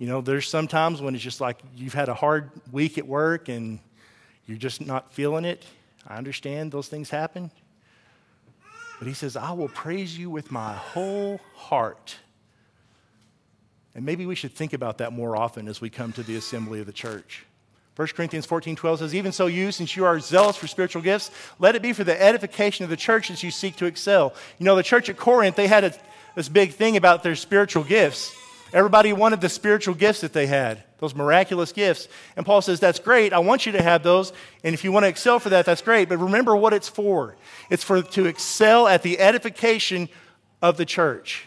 [0.00, 3.50] you know, there's sometimes when it's just like you've had a hard week at work
[3.50, 3.78] and
[4.46, 5.62] you're just not feeling it.
[6.08, 7.50] I understand those things happen.
[8.98, 12.16] But he says, I will praise you with my whole heart.
[13.94, 16.80] And maybe we should think about that more often as we come to the assembly
[16.80, 17.44] of the church.
[17.96, 21.30] 1 Corinthians 14 12 says, Even so, you, since you are zealous for spiritual gifts,
[21.58, 24.32] let it be for the edification of the church as you seek to excel.
[24.58, 25.94] You know, the church at Corinth, they had a,
[26.34, 28.34] this big thing about their spiritual gifts.
[28.72, 32.08] Everybody wanted the spiritual gifts that they had, those miraculous gifts.
[32.36, 33.32] And Paul says, That's great.
[33.32, 34.32] I want you to have those.
[34.62, 36.08] And if you want to excel for that, that's great.
[36.08, 37.36] But remember what it's for
[37.68, 40.08] it's for to excel at the edification
[40.62, 41.46] of the church.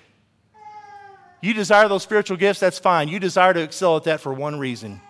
[1.41, 3.09] You desire those spiritual gifts, that's fine.
[3.09, 5.01] You desire to excel at that for one reason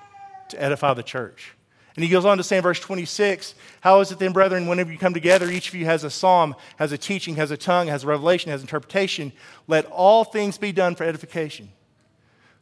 [0.49, 1.53] to edify the church.
[1.95, 4.91] And he goes on to say in verse 26, How is it then, brethren, whenever
[4.91, 7.87] you come together, each of you has a psalm, has a teaching, has a tongue,
[7.87, 9.31] has a revelation, has interpretation?
[9.67, 11.69] Let all things be done for edification.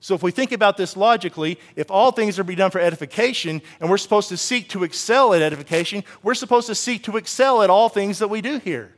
[0.03, 2.81] So, if we think about this logically, if all things are to be done for
[2.81, 7.17] edification, and we're supposed to seek to excel at edification, we're supposed to seek to
[7.17, 8.95] excel at all things that we do here.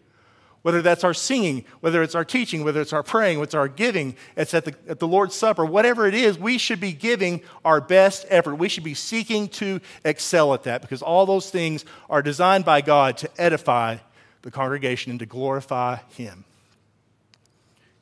[0.61, 3.67] Whether that's our singing, whether it's our teaching, whether it's our praying, whether it's our
[3.67, 7.41] giving, it's at the, at the Lord's Supper, whatever it is, we should be giving
[7.65, 8.55] our best effort.
[8.55, 12.79] We should be seeking to excel at that because all those things are designed by
[12.79, 13.97] God to edify
[14.41, 16.45] the congregation and to glorify Him.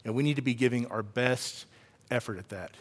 [0.05, 1.65] And we need to be giving our best
[2.11, 2.75] effort at that.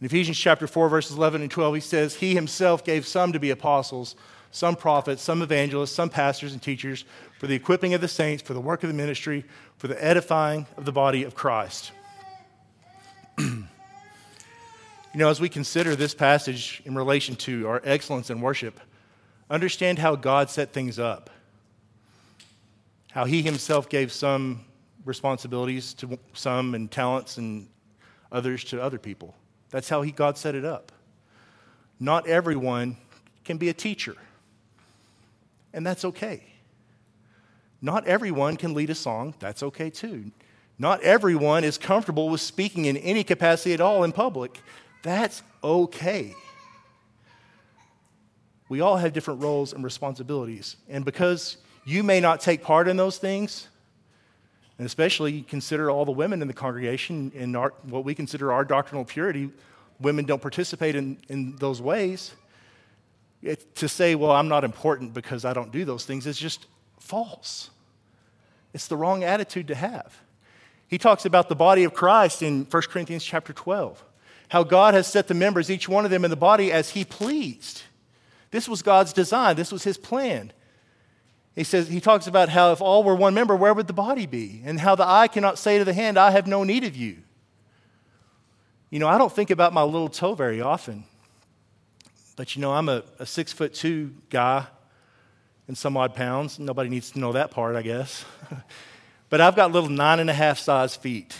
[0.00, 3.40] In Ephesians chapter 4, verses 11 and 12, he says, He himself gave some to
[3.40, 4.16] be apostles,
[4.50, 7.04] some prophets, some evangelists, some pastors and teachers
[7.38, 9.44] for the equipping of the saints, for the work of the ministry,
[9.76, 11.92] for the edifying of the body of Christ.
[13.38, 13.66] you
[15.14, 18.80] know, as we consider this passage in relation to our excellence in worship,
[19.50, 21.28] understand how God set things up,
[23.10, 24.64] how He Himself gave some
[25.04, 27.68] responsibilities to some and talents and
[28.32, 29.34] others to other people.
[29.70, 30.92] That's how he, God set it up.
[31.98, 32.96] Not everyone
[33.44, 34.16] can be a teacher,
[35.72, 36.42] and that's okay.
[37.82, 40.30] Not everyone can lead a song, that's okay too.
[40.78, 44.58] Not everyone is comfortable with speaking in any capacity at all in public,
[45.02, 46.34] that's okay.
[48.68, 52.96] We all have different roles and responsibilities, and because you may not take part in
[52.96, 53.68] those things,
[54.80, 58.64] and especially consider all the women in the congregation in our, what we consider our
[58.64, 59.50] doctrinal purity.
[60.00, 62.32] Women don't participate in, in those ways.
[63.42, 66.64] It, to say, well, I'm not important because I don't do those things is just
[66.98, 67.68] false.
[68.72, 70.18] It's the wrong attitude to have.
[70.88, 74.02] He talks about the body of Christ in 1 Corinthians chapter 12,
[74.48, 77.04] how God has set the members, each one of them in the body, as He
[77.04, 77.82] pleased.
[78.50, 80.54] This was God's design, this was His plan.
[81.60, 84.24] He says, he talks about how if all were one member, where would the body
[84.24, 84.62] be?
[84.64, 87.18] And how the eye cannot say to the hand, I have no need of you.
[88.88, 91.04] You know, I don't think about my little toe very often.
[92.34, 94.68] But you know, I'm a, a six foot two guy
[95.68, 96.58] and some odd pounds.
[96.58, 98.24] Nobody needs to know that part, I guess.
[99.28, 101.36] but I've got little nine and a half size feet.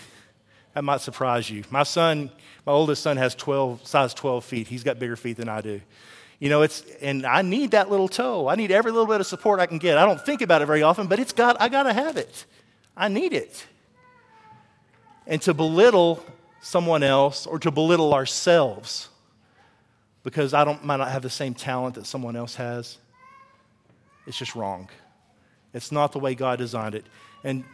[0.74, 1.64] That might surprise you.
[1.70, 2.30] My son,
[2.66, 4.68] my oldest son, has 12, size 12 feet.
[4.68, 5.80] He's got bigger feet than I do.
[6.40, 8.48] You know, it's, and I need that little toe.
[8.48, 9.98] I need every little bit of support I can get.
[9.98, 12.46] I don't think about it very often, but it's got, I got to have it.
[12.96, 13.66] I need it.
[15.26, 16.24] And to belittle
[16.62, 19.10] someone else or to belittle ourselves
[20.22, 22.96] because I don't, might not have the same talent that someone else has,
[24.26, 24.88] it's just wrong.
[25.74, 27.04] It's not the way God designed it.
[27.44, 27.64] And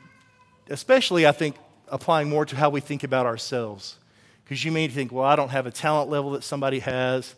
[0.69, 1.57] especially, I think,
[1.89, 3.97] applying more to how we think about ourselves.
[4.45, 7.35] Because you may think, well, I don't have a talent level that somebody has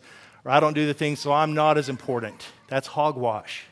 [0.49, 2.43] or I don't do the things, so I'm not as important.
[2.69, 3.65] That's hogwash.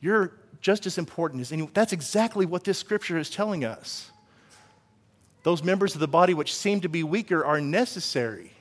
[0.00, 1.70] You're just as important as anyone.
[1.74, 4.10] That's exactly what this scripture is telling us.
[5.42, 8.52] Those members of the body which seem to be weaker are necessary.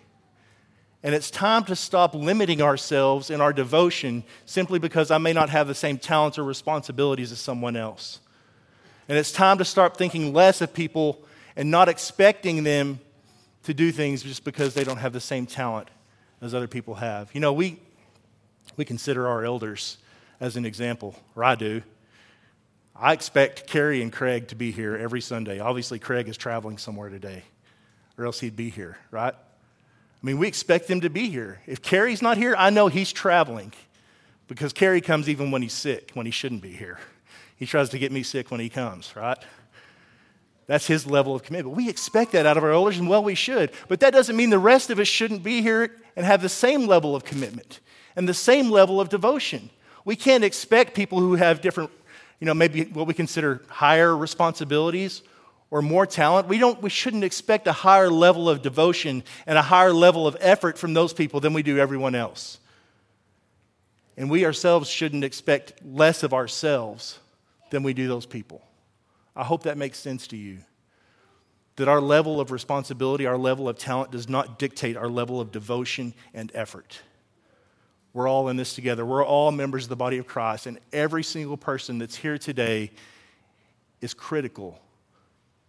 [1.02, 5.50] And it's time to stop limiting ourselves in our devotion simply because I may not
[5.50, 8.20] have the same talents or responsibilities as someone else.
[9.08, 11.24] And it's time to start thinking less of people
[11.56, 13.00] and not expecting them
[13.64, 15.88] to do things just because they don't have the same talent
[16.42, 17.30] as other people have.
[17.34, 17.80] You know, we,
[18.78, 19.98] we consider our elders
[20.40, 21.82] as an example, or I do.
[22.96, 25.60] I expect Carrie and Craig to be here every Sunday.
[25.60, 27.44] Obviously, Craig is traveling somewhere today.
[28.20, 29.34] or else he'd be here, right?
[29.34, 31.62] I mean, we expect them to be here.
[31.66, 33.72] If Carrie's not here, I know he's traveling
[34.50, 37.00] because Carrie comes even when he's sick, when he shouldn't be here.
[37.56, 39.38] He tries to get me sick when he comes, right?
[40.70, 41.76] That's his level of commitment.
[41.76, 43.72] We expect that out of our elders, and well, we should.
[43.88, 46.86] But that doesn't mean the rest of us shouldn't be here and have the same
[46.86, 47.80] level of commitment
[48.16, 49.72] and the same level of devotion.
[50.06, 51.90] We can't expect people who have different,
[52.40, 55.24] you know, maybe what we consider higher responsibilities
[55.72, 56.48] or more talent.
[56.48, 60.38] We, don't, we shouldn't expect a higher level of devotion and a higher level of
[60.40, 62.60] effort from those people than we do everyone else.
[64.18, 67.18] And we ourselves shouldn't expect less of ourselves
[67.72, 68.62] than we do those people.
[69.40, 70.60] I hope that makes sense to you.
[71.78, 75.54] That our level of responsibility, our level of talent does not dictate our level of
[75.54, 77.00] devotion and effort.
[78.12, 79.06] We're all in this together.
[79.06, 82.92] We're all members of the body of Christ, and every single person that's here today
[84.02, 84.78] is critical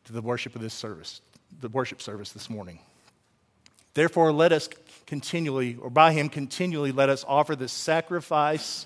[0.04, 1.20] to the worship of this service,
[1.60, 2.80] the worship service this morning.
[3.94, 4.68] Therefore, let us
[5.06, 8.84] continually, or by Him continually, let us offer the sacrifice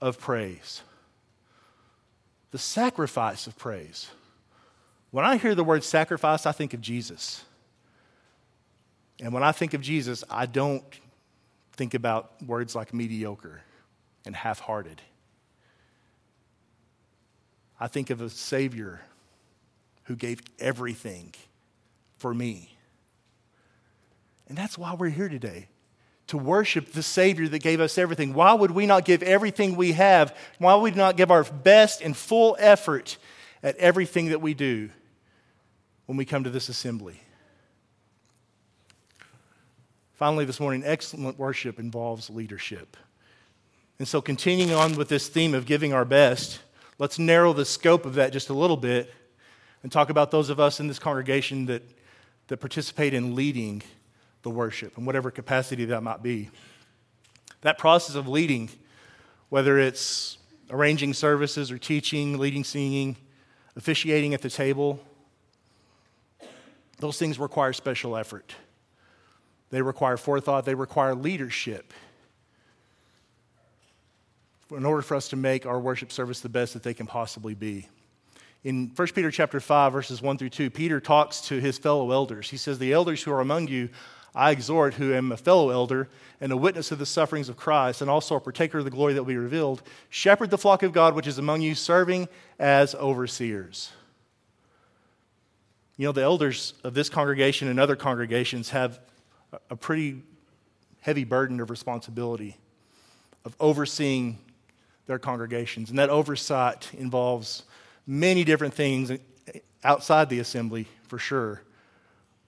[0.00, 0.80] of praise.
[2.50, 4.10] The sacrifice of praise.
[5.10, 7.44] When I hear the word sacrifice, I think of Jesus.
[9.20, 10.84] And when I think of Jesus, I don't
[11.72, 13.62] think about words like mediocre
[14.26, 15.00] and half hearted.
[17.80, 19.00] I think of a Savior
[20.04, 21.34] who gave everything
[22.16, 22.76] for me.
[24.48, 25.68] And that's why we're here today
[26.28, 28.34] to worship the Savior that gave us everything.
[28.34, 30.36] Why would we not give everything we have?
[30.58, 33.16] Why would we not give our best and full effort
[33.62, 34.90] at everything that we do
[36.06, 37.20] when we come to this assembly?
[40.14, 42.96] Finally, this morning, excellent worship involves leadership.
[43.98, 46.60] And so, continuing on with this theme of giving our best,
[46.98, 49.12] let's narrow the scope of that just a little bit
[49.82, 51.82] and talk about those of us in this congregation that,
[52.48, 53.82] that participate in leading
[54.48, 56.48] the worship in whatever capacity that might be.
[57.60, 58.70] That process of leading,
[59.50, 60.38] whether it's
[60.70, 63.16] arranging services or teaching, leading singing,
[63.76, 65.00] officiating at the table,
[66.98, 68.54] those things require special effort.
[69.70, 71.92] They require forethought, they require leadership
[74.70, 77.54] in order for us to make our worship service the best that they can possibly
[77.54, 77.86] be.
[78.64, 82.50] In 1 Peter chapter 5 verses 1 through 2, Peter talks to his fellow elders.
[82.50, 83.88] He says, "The elders who are among you,
[84.34, 86.08] I exhort, who am a fellow elder
[86.40, 89.14] and a witness of the sufferings of Christ, and also a partaker of the glory
[89.14, 92.94] that will be revealed, shepherd the flock of God which is among you, serving as
[92.94, 93.90] overseers."
[95.96, 99.00] You know, the elders of this congregation and other congregations have
[99.68, 100.22] a pretty
[101.00, 102.56] heavy burden of responsibility
[103.44, 104.38] of overseeing
[105.06, 105.90] their congregations.
[105.90, 107.64] And that oversight involves
[108.06, 109.10] many different things
[109.82, 111.62] outside the assembly, for sure.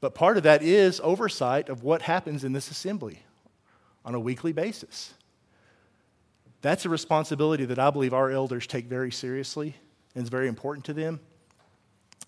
[0.01, 3.23] But part of that is oversight of what happens in this assembly
[4.05, 5.15] on a weekly basis.
[6.63, 9.77] That's a responsibility that I believe our elders take very seriously
[10.15, 11.21] and is very important to them.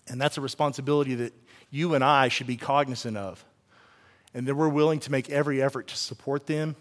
[0.07, 1.33] And that's a responsibility that
[1.69, 3.43] you and I should be cognizant of
[4.33, 6.75] and that we're willing to make every effort to support them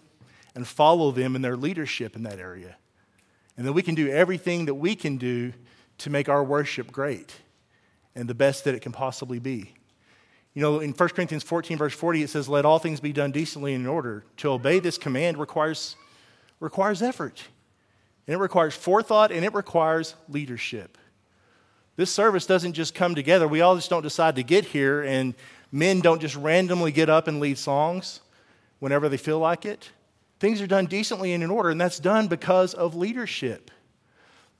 [0.55, 2.77] and follow them in their leadership in that area.
[3.57, 5.53] And that we can do everything that we can do
[5.99, 7.35] to make our worship great
[8.15, 9.75] and the best that it can possibly be.
[10.55, 13.33] You know, in 1 Corinthians 14, verse 40, it says, Let all things be done
[13.33, 14.25] decently and in order.
[14.39, 15.97] To obey this command requires,
[16.61, 17.43] requires effort,
[18.27, 20.99] and it requires forethought, and it requires leadership.
[21.97, 23.47] This service doesn't just come together.
[23.49, 25.35] We all just don't decide to get here and
[25.75, 28.21] Men don't just randomly get up and lead songs
[28.79, 29.89] whenever they feel like it.
[30.39, 33.71] Things are done decently and in order, and that's done because of leadership.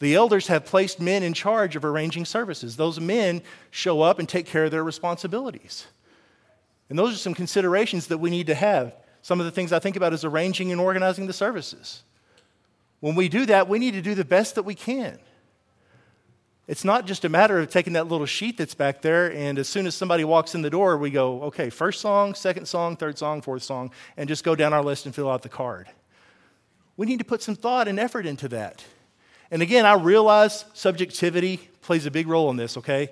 [0.03, 2.75] The elders have placed men in charge of arranging services.
[2.75, 5.87] Those men show up and take care of their responsibilities.
[6.91, 8.97] And those are some considerations that we need to have.
[9.23, 12.03] Some of the things I think about is arranging and organizing the services.
[12.99, 15.21] When we do that, we need to do the best that we can.
[16.67, 19.69] It's not just a matter of taking that little sheet that's back there, and as
[19.69, 23.19] soon as somebody walks in the door, we go, okay, first song, second song, third
[23.19, 25.89] song, fourth song, and just go down our list and fill out the card.
[26.97, 28.85] We need to put some thought and effort into that.
[29.53, 33.11] And again, I realize subjectivity plays a big role in this, okay?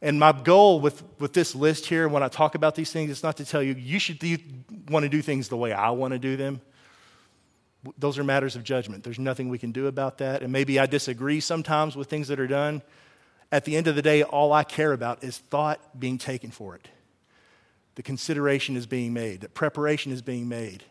[0.00, 3.22] And my goal with, with this list here, when I talk about these things, is
[3.22, 4.18] not to tell you, you should
[4.88, 6.62] want to do things the way I want to do them.
[7.98, 9.04] Those are matters of judgment.
[9.04, 10.42] There's nothing we can do about that.
[10.42, 12.80] And maybe I disagree sometimes with things that are done.
[13.52, 16.74] At the end of the day, all I care about is thought being taken for
[16.74, 16.88] it.
[17.96, 20.84] The consideration is being made, that preparation is being made,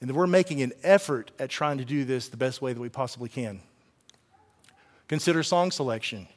[0.00, 2.80] and that we're making an effort at trying to do this the best way that
[2.80, 3.62] we possibly can.
[5.08, 6.28] Consider song selection.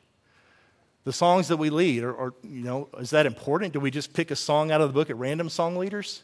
[1.03, 3.73] The songs that we lead, or, or, you know, is that important?
[3.73, 6.23] Do we just pick a song out of the book at random song leaders?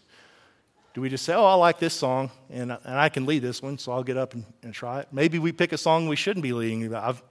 [0.93, 3.61] Do we just say, oh, I like this song and, and I can lead this
[3.61, 5.07] one, so I'll get up and, and try it?
[5.11, 6.93] Maybe we pick a song we shouldn't be leading.
[6.93, 7.23] I've,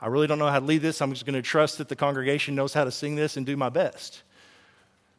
[0.00, 1.02] I really don't know how to lead this.
[1.02, 3.56] I'm just going to trust that the congregation knows how to sing this and do
[3.56, 4.22] my best.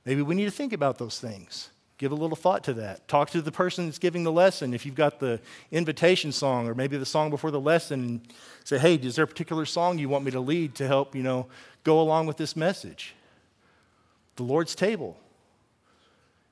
[0.06, 1.71] Maybe we need to think about those things.
[2.02, 3.08] Give a little thought to that.
[3.08, 4.74] Talk to the person that's giving the lesson.
[4.74, 5.40] If you've got the
[5.70, 8.24] invitation song or maybe the song before the lesson,
[8.64, 11.22] say, hey, is there a particular song you want me to lead to help, you
[11.22, 11.46] know,
[11.84, 13.14] go along with this message?
[14.36, 15.16] The Lord's table.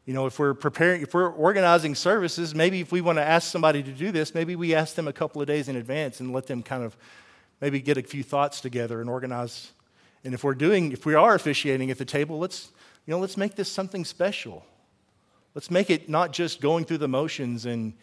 [0.06, 3.52] You know, if we're preparing, if we're organizing services, maybe if we want to ask
[3.52, 6.32] somebody to do this, maybe we ask them a couple of days in advance and
[6.32, 6.96] let them kind of
[7.60, 9.72] maybe get a few thoughts together and organize.
[10.24, 12.70] And if we're doing, if we are officiating at the table, let's,
[13.08, 14.64] you know, let's make this something special.
[15.56, 17.94] Let's make it not just going through the motions and,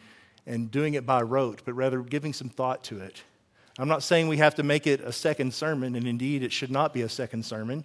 [0.47, 3.23] and doing it by rote, but rather giving some thought to it.
[3.79, 6.71] I'm not saying we have to make it a second sermon, and indeed it should
[6.71, 7.85] not be a second sermon,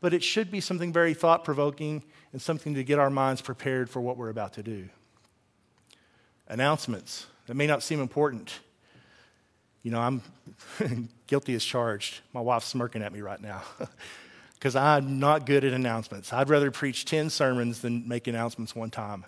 [0.00, 2.02] but it should be something very thought provoking
[2.32, 4.88] and something to get our minds prepared for what we're about to do.
[6.48, 8.60] Announcements that may not seem important.
[9.82, 10.22] You know, I'm
[11.26, 12.20] guilty as charged.
[12.32, 13.62] My wife's smirking at me right now.
[14.62, 16.32] because I'm not good at announcements.
[16.32, 19.26] I'd rather preach 10 sermons than make announcements one time.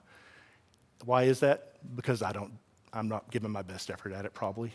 [1.04, 1.72] Why is that?
[1.96, 2.52] Because I don't,
[2.92, 4.72] I'm not giving my best effort at it, probably.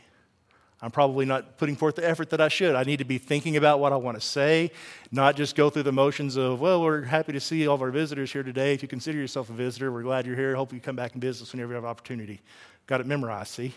[0.81, 2.75] I'm probably not putting forth the effort that I should.
[2.75, 4.71] I need to be thinking about what I want to say,
[5.13, 7.89] not just go through the motions of, well, we're happy to see all of our
[7.89, 8.73] visitors here today.
[8.73, 10.57] If you consider yourself a visitor, we're glad you're here.
[10.57, 12.41] Hope you come back in business whenever you have opportunity.
[12.85, 13.73] Got it memorized, see?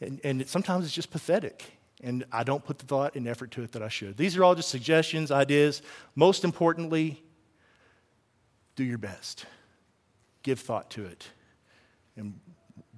[0.00, 3.50] And, and it, sometimes it's just pathetic and I don't put the thought and effort
[3.52, 4.16] to it that I should.
[4.16, 5.82] These are all just suggestions, ideas.
[6.14, 7.22] Most importantly,
[8.76, 9.46] do your best.
[10.42, 11.28] Give thought to it.
[12.16, 12.38] And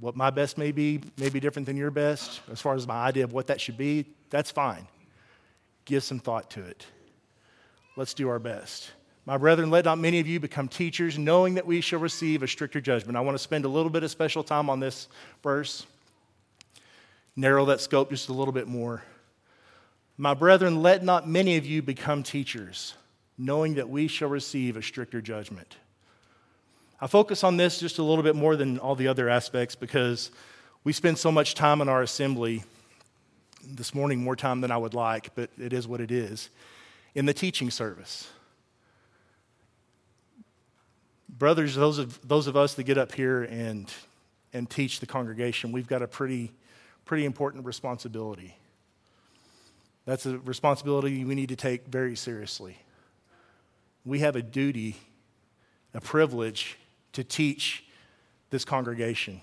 [0.01, 2.41] what my best may be may be different than your best.
[2.51, 4.87] As far as my idea of what that should be, that's fine.
[5.85, 6.87] Give some thought to it.
[7.97, 8.93] Let's do our best.
[9.27, 12.49] My brethren, let not many of you become teachers, knowing that we shall receive a
[12.49, 13.17] stricter judgment.
[13.17, 15.09] I want to spend a little bit of special time on this
[15.43, 15.87] verse
[17.41, 19.03] narrow that scope just a little bit more.
[20.19, 22.95] My brethren, let not many of you become teachers,
[23.39, 25.77] knowing that we shall receive a stricter judgment.
[27.01, 30.31] I focus on this just a little bit more than all the other aspects because
[30.85, 32.63] we spend so much time in our assembly,
[33.67, 36.51] this morning more time than I would like, but it is what it is,
[37.15, 38.31] in the teaching service.
[41.31, 43.91] Brothers, those of, those of us that get up here and,
[44.53, 46.53] and teach the congregation, we've got a pretty
[47.05, 48.57] pretty important responsibility.
[50.05, 52.77] That's a responsibility we need to take very seriously.
[54.05, 54.97] We have a duty,
[55.95, 56.79] a privilege
[57.13, 57.85] to teach
[58.51, 59.41] this congregation.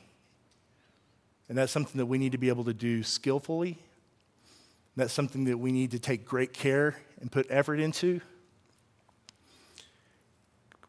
[1.49, 3.77] And that's something that we need to be able to do skillfully.
[4.95, 8.19] That's something that we need to take great care and put effort into.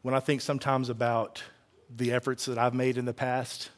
[0.02, 1.42] When I think sometimes about
[1.94, 3.70] the efforts that I've made in the past,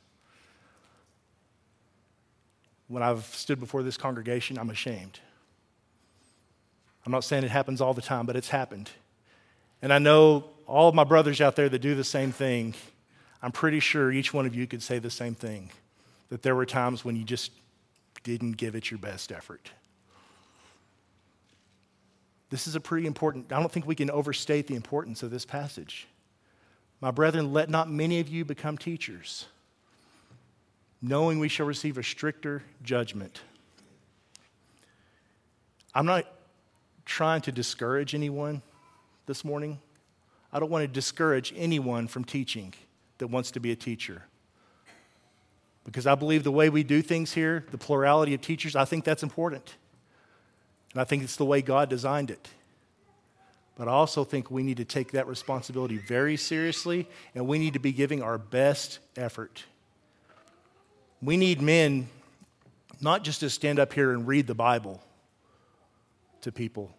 [2.91, 5.21] when I've stood before this congregation, I'm ashamed.
[7.07, 8.91] I'm not saying it happens all the time, but it's happened.
[9.81, 12.75] And I know all of my brothers out there that do the same thing,
[13.43, 15.71] I'm pretty sure each one of you could say the same thing
[16.31, 17.53] that there were times when you just
[18.25, 19.71] didn't give it your best effort.
[22.51, 25.47] This is a pretty important, I don't think we can overstate the importance of this
[25.47, 26.09] passage.
[27.01, 29.47] My brethren, let not many of you become teachers
[31.03, 33.41] knowing we shall receive a stricter judgment.
[35.95, 36.27] I'm not
[37.05, 38.63] trying to discourage anyone
[39.27, 39.79] this morning.
[40.53, 42.75] I don't want to discourage anyone from teaching
[43.19, 44.25] that wants to be a teacher.
[45.85, 49.05] Because I believe the way we do things here, the plurality of teachers, I think
[49.05, 49.77] that's important.
[50.93, 52.49] And I think it's the way God designed it.
[53.77, 57.73] But I also think we need to take that responsibility very seriously, and we need
[57.73, 59.65] to be giving our best effort
[61.23, 62.09] we need men
[63.01, 65.03] not just to stand up here and read the Bible
[66.43, 66.91] to people,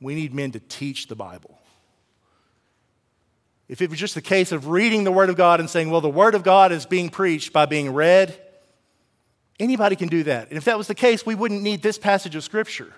[0.00, 1.58] we need men to teach the Bible.
[3.68, 6.00] If it was just the case of reading the Word of God and saying, well,
[6.00, 8.38] the Word of God is being preached by being read,
[9.58, 10.48] anybody can do that.
[10.48, 12.92] And if that was the case, we wouldn't need this passage of Scripture.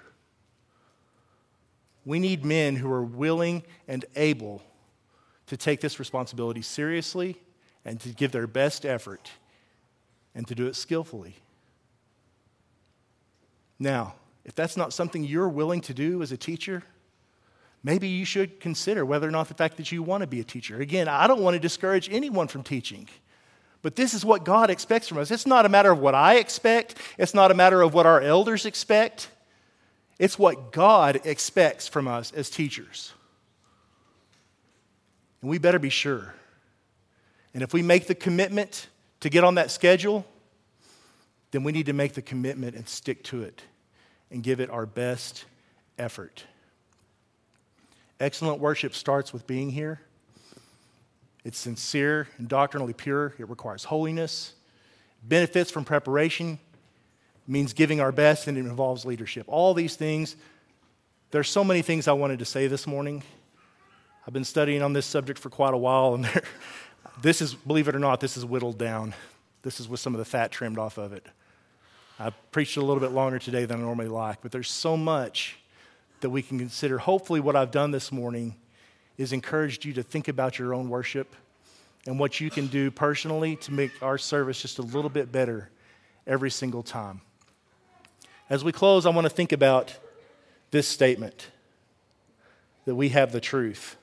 [2.05, 4.63] We need men who are willing and able
[5.47, 7.41] to take this responsibility seriously
[7.85, 9.31] and to give their best effort
[10.35, 11.37] and to do it skillfully.
[13.79, 14.15] Now,
[14.45, 16.83] if that's not something you're willing to do as a teacher,
[17.83, 20.45] maybe you should consider whether or not the fact that you want to be a
[20.45, 20.81] teacher.
[20.81, 23.09] Again, I don't want to discourage anyone from teaching.
[23.83, 25.31] But this is what God expects from us.
[25.31, 28.21] It's not a matter of what I expect, it's not a matter of what our
[28.21, 29.29] elders expect.
[30.19, 33.13] It's what God expects from us as teachers.
[35.41, 36.35] And we better be sure.
[37.55, 38.89] And if we make the commitment
[39.21, 40.25] to get on that schedule,
[41.51, 43.63] then we need to make the commitment and stick to it
[44.31, 45.45] and give it our best
[45.99, 46.45] effort.
[48.21, 50.01] Excellent worship starts with being here.
[51.45, 53.35] It's sincere and doctrinally pure.
[53.39, 54.55] It requires holiness.
[55.23, 56.59] Benefits from preparation
[57.47, 59.47] means giving our best, and it involves leadership.
[59.49, 60.37] All these things,
[61.31, 63.23] there's so many things I wanted to say this morning.
[64.27, 66.27] I've been studying on this subject for quite a while, and
[67.21, 69.15] this is, believe it or not, this is whittled down.
[69.63, 71.27] This is with some of the fat trimmed off of it.
[72.21, 75.59] I preached a little bit longer today than I normally like, but there's so much
[76.21, 76.99] that we can consider.
[76.99, 78.57] Hopefully, what I've done this morning
[79.17, 81.35] is encouraged you to think about your own worship
[82.07, 85.71] and what you can do personally to make our service just a little bit better
[86.27, 87.21] every single time.
[88.51, 89.95] As we close, I want to think about
[90.71, 91.49] this statement
[92.85, 93.97] that we have the truth.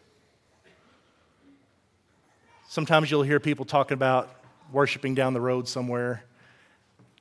[2.75, 4.35] Sometimes you'll hear people talking about
[4.73, 6.25] worshiping down the road somewhere.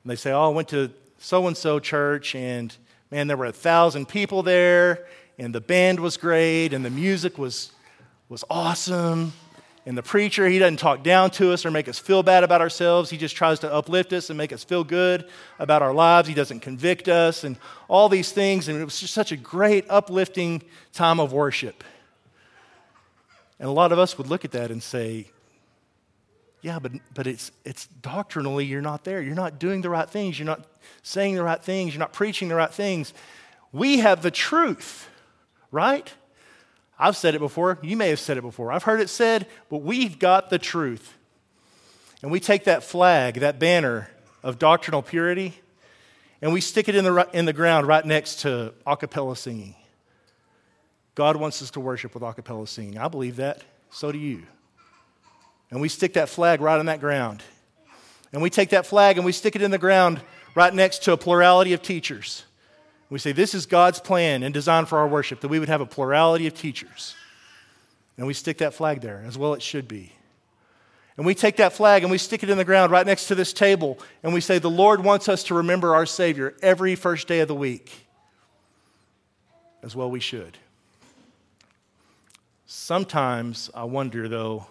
[0.02, 2.76] And they say, Oh, I went to so and so church, and
[3.12, 5.06] man, there were a thousand people there,
[5.38, 7.70] and the band was great, and the music was,
[8.28, 9.32] was awesome.
[9.86, 12.60] And the preacher, he doesn't talk down to us or make us feel bad about
[12.60, 13.08] ourselves.
[13.08, 15.30] He just tries to uplift us and make us feel good
[15.60, 16.26] about our lives.
[16.26, 18.66] He doesn't convict us and all these things.
[18.66, 21.84] And it was just such a great, uplifting time of worship.
[23.60, 25.28] And a lot of us would look at that and say,
[26.64, 29.20] yeah, but, but it's, it's doctrinally, you're not there.
[29.20, 30.38] You're not doing the right things.
[30.38, 30.64] You're not
[31.02, 31.92] saying the right things.
[31.92, 33.12] You're not preaching the right things.
[33.70, 35.06] We have the truth,
[35.70, 36.10] right?
[36.98, 37.78] I've said it before.
[37.82, 38.72] You may have said it before.
[38.72, 41.12] I've heard it said, but we've got the truth.
[42.22, 44.08] And we take that flag, that banner
[44.42, 45.52] of doctrinal purity,
[46.40, 49.74] and we stick it in the, in the ground right next to a cappella singing.
[51.14, 52.96] God wants us to worship with a cappella singing.
[52.96, 53.62] I believe that.
[53.90, 54.44] So do you.
[55.74, 57.42] And we stick that flag right on that ground.
[58.32, 60.20] And we take that flag and we stick it in the ground
[60.54, 62.44] right next to a plurality of teachers.
[63.10, 65.80] We say, This is God's plan and design for our worship, that we would have
[65.80, 67.16] a plurality of teachers.
[68.16, 70.12] And we stick that flag there, as well it should be.
[71.16, 73.34] And we take that flag and we stick it in the ground right next to
[73.34, 77.26] this table, and we say, The Lord wants us to remember our Savior every first
[77.26, 78.06] day of the week.
[79.82, 80.56] As well, we should.
[82.64, 84.68] Sometimes I wonder, though,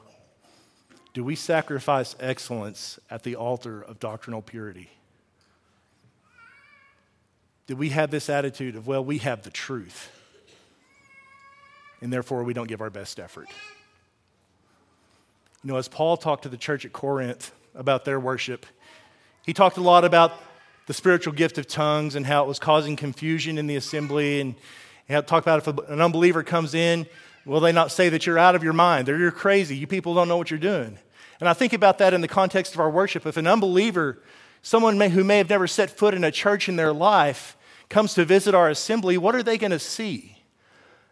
[1.13, 4.89] do we sacrifice excellence at the altar of doctrinal purity?
[7.67, 10.11] Do we have this attitude of, well, we have the truth,
[12.01, 13.47] and therefore we don't give our best effort?
[15.63, 18.65] You know, as Paul talked to the church at Corinth about their worship,
[19.45, 20.33] he talked a lot about
[20.87, 24.41] the spiritual gift of tongues and how it was causing confusion in the assembly.
[24.41, 24.55] And
[25.07, 27.05] he talked about if an unbeliever comes in,
[27.45, 29.09] will they not say that you're out of your mind?
[29.09, 29.75] Or you're crazy.
[29.75, 30.97] You people don't know what you're doing.
[31.39, 33.25] And I think about that in the context of our worship.
[33.25, 34.21] If an unbeliever
[34.61, 37.57] someone may, who may have never set foot in a church in their life
[37.89, 40.37] comes to visit our assembly, what are they going to see?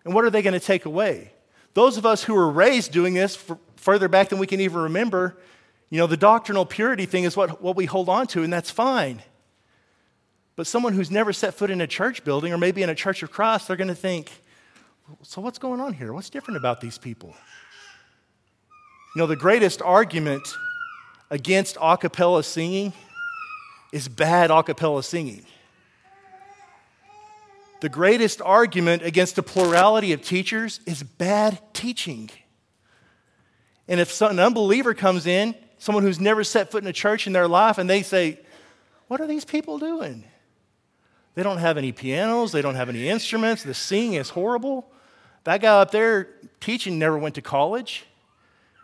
[0.06, 1.34] And what are they going to take away?
[1.74, 3.38] Those of us who were raised doing this
[3.76, 5.38] further back than we can even remember,
[5.90, 8.72] you know, the doctrinal purity thing is what, what we hold on to, and that's
[8.72, 9.22] fine.
[10.56, 13.24] But someone who's never set foot in a church building or maybe in a church
[13.24, 14.32] of Christ, they're going to think,
[15.24, 16.14] so what's going on here?
[16.14, 17.36] What's different about these people?
[19.16, 20.48] You know, the greatest argument
[21.30, 22.94] against a cappella singing
[23.92, 25.46] is bad a cappella singing.
[27.82, 32.30] The greatest argument against a plurality of teachers is bad teaching.
[33.88, 37.34] And if an unbeliever comes in, someone who's never set foot in a church in
[37.34, 38.40] their life, and they say,
[39.08, 40.24] What are these people doing?
[41.34, 44.92] They don't have any pianos, they don't have any instruments, the singing is horrible.
[45.44, 46.28] That guy up there
[46.60, 48.06] teaching never went to college.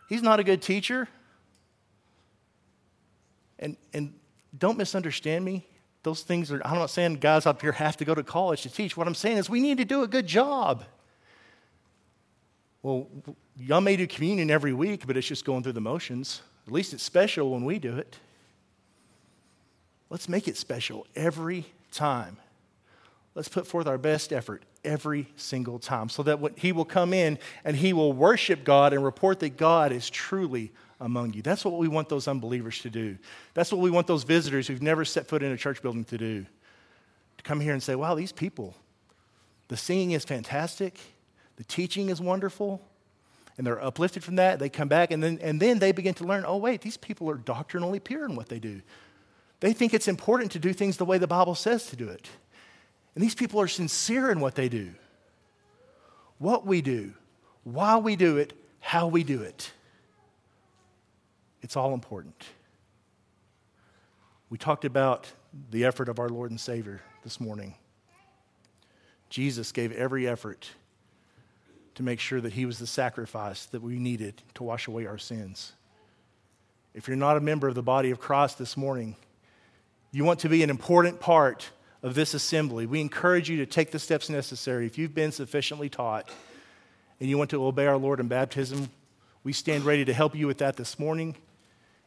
[0.09, 1.07] He's not a good teacher.
[3.59, 4.13] And, and
[4.57, 5.67] don't misunderstand me.
[6.03, 8.69] Those things are, I'm not saying guys up here have to go to college to
[8.69, 8.95] teach.
[8.95, 10.85] What I'm saying is we need to do a good job.
[12.81, 13.07] Well,
[13.57, 16.41] y'all may do communion every week, but it's just going through the motions.
[16.65, 18.17] At least it's special when we do it.
[20.09, 21.65] Let's make it special every
[21.97, 22.37] time.
[23.35, 27.13] Let's put forth our best effort every single time so that when he will come
[27.13, 31.41] in and he will worship God and report that God is truly among you.
[31.41, 33.17] That's what we want those unbelievers to do.
[33.53, 36.17] That's what we want those visitors who've never set foot in a church building to
[36.17, 36.45] do.
[37.37, 38.75] To come here and say, wow, these people,
[39.67, 40.97] the singing is fantastic,
[41.57, 42.81] the teaching is wonderful,
[43.57, 44.57] and they're uplifted from that.
[44.57, 47.29] They come back and then, and then they begin to learn, oh, wait, these people
[47.29, 48.81] are doctrinally pure in what they do.
[49.59, 52.29] They think it's important to do things the way the Bible says to do it.
[53.15, 54.91] And these people are sincere in what they do.
[56.37, 57.13] What we do,
[57.63, 59.71] why we do it, how we do it.
[61.63, 62.45] It's all important.
[64.49, 65.27] We talked about
[65.71, 67.73] the effort of our Lord and Savior this morning.
[69.29, 70.69] Jesus gave every effort
[71.95, 75.17] to make sure that he was the sacrifice that we needed to wash away our
[75.17, 75.73] sins.
[76.93, 79.15] If you're not a member of the body of Christ this morning,
[80.11, 81.69] you want to be an important part
[82.03, 82.85] of this assembly.
[82.85, 84.85] We encourage you to take the steps necessary.
[84.85, 86.29] If you've been sufficiently taught
[87.19, 88.89] and you want to obey our Lord in baptism,
[89.43, 91.35] we stand ready to help you with that this morning.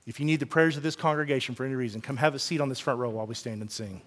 [0.07, 2.61] If you need the prayers of this congregation for any reason, come have a seat
[2.61, 4.03] on this front row while we stand and sing.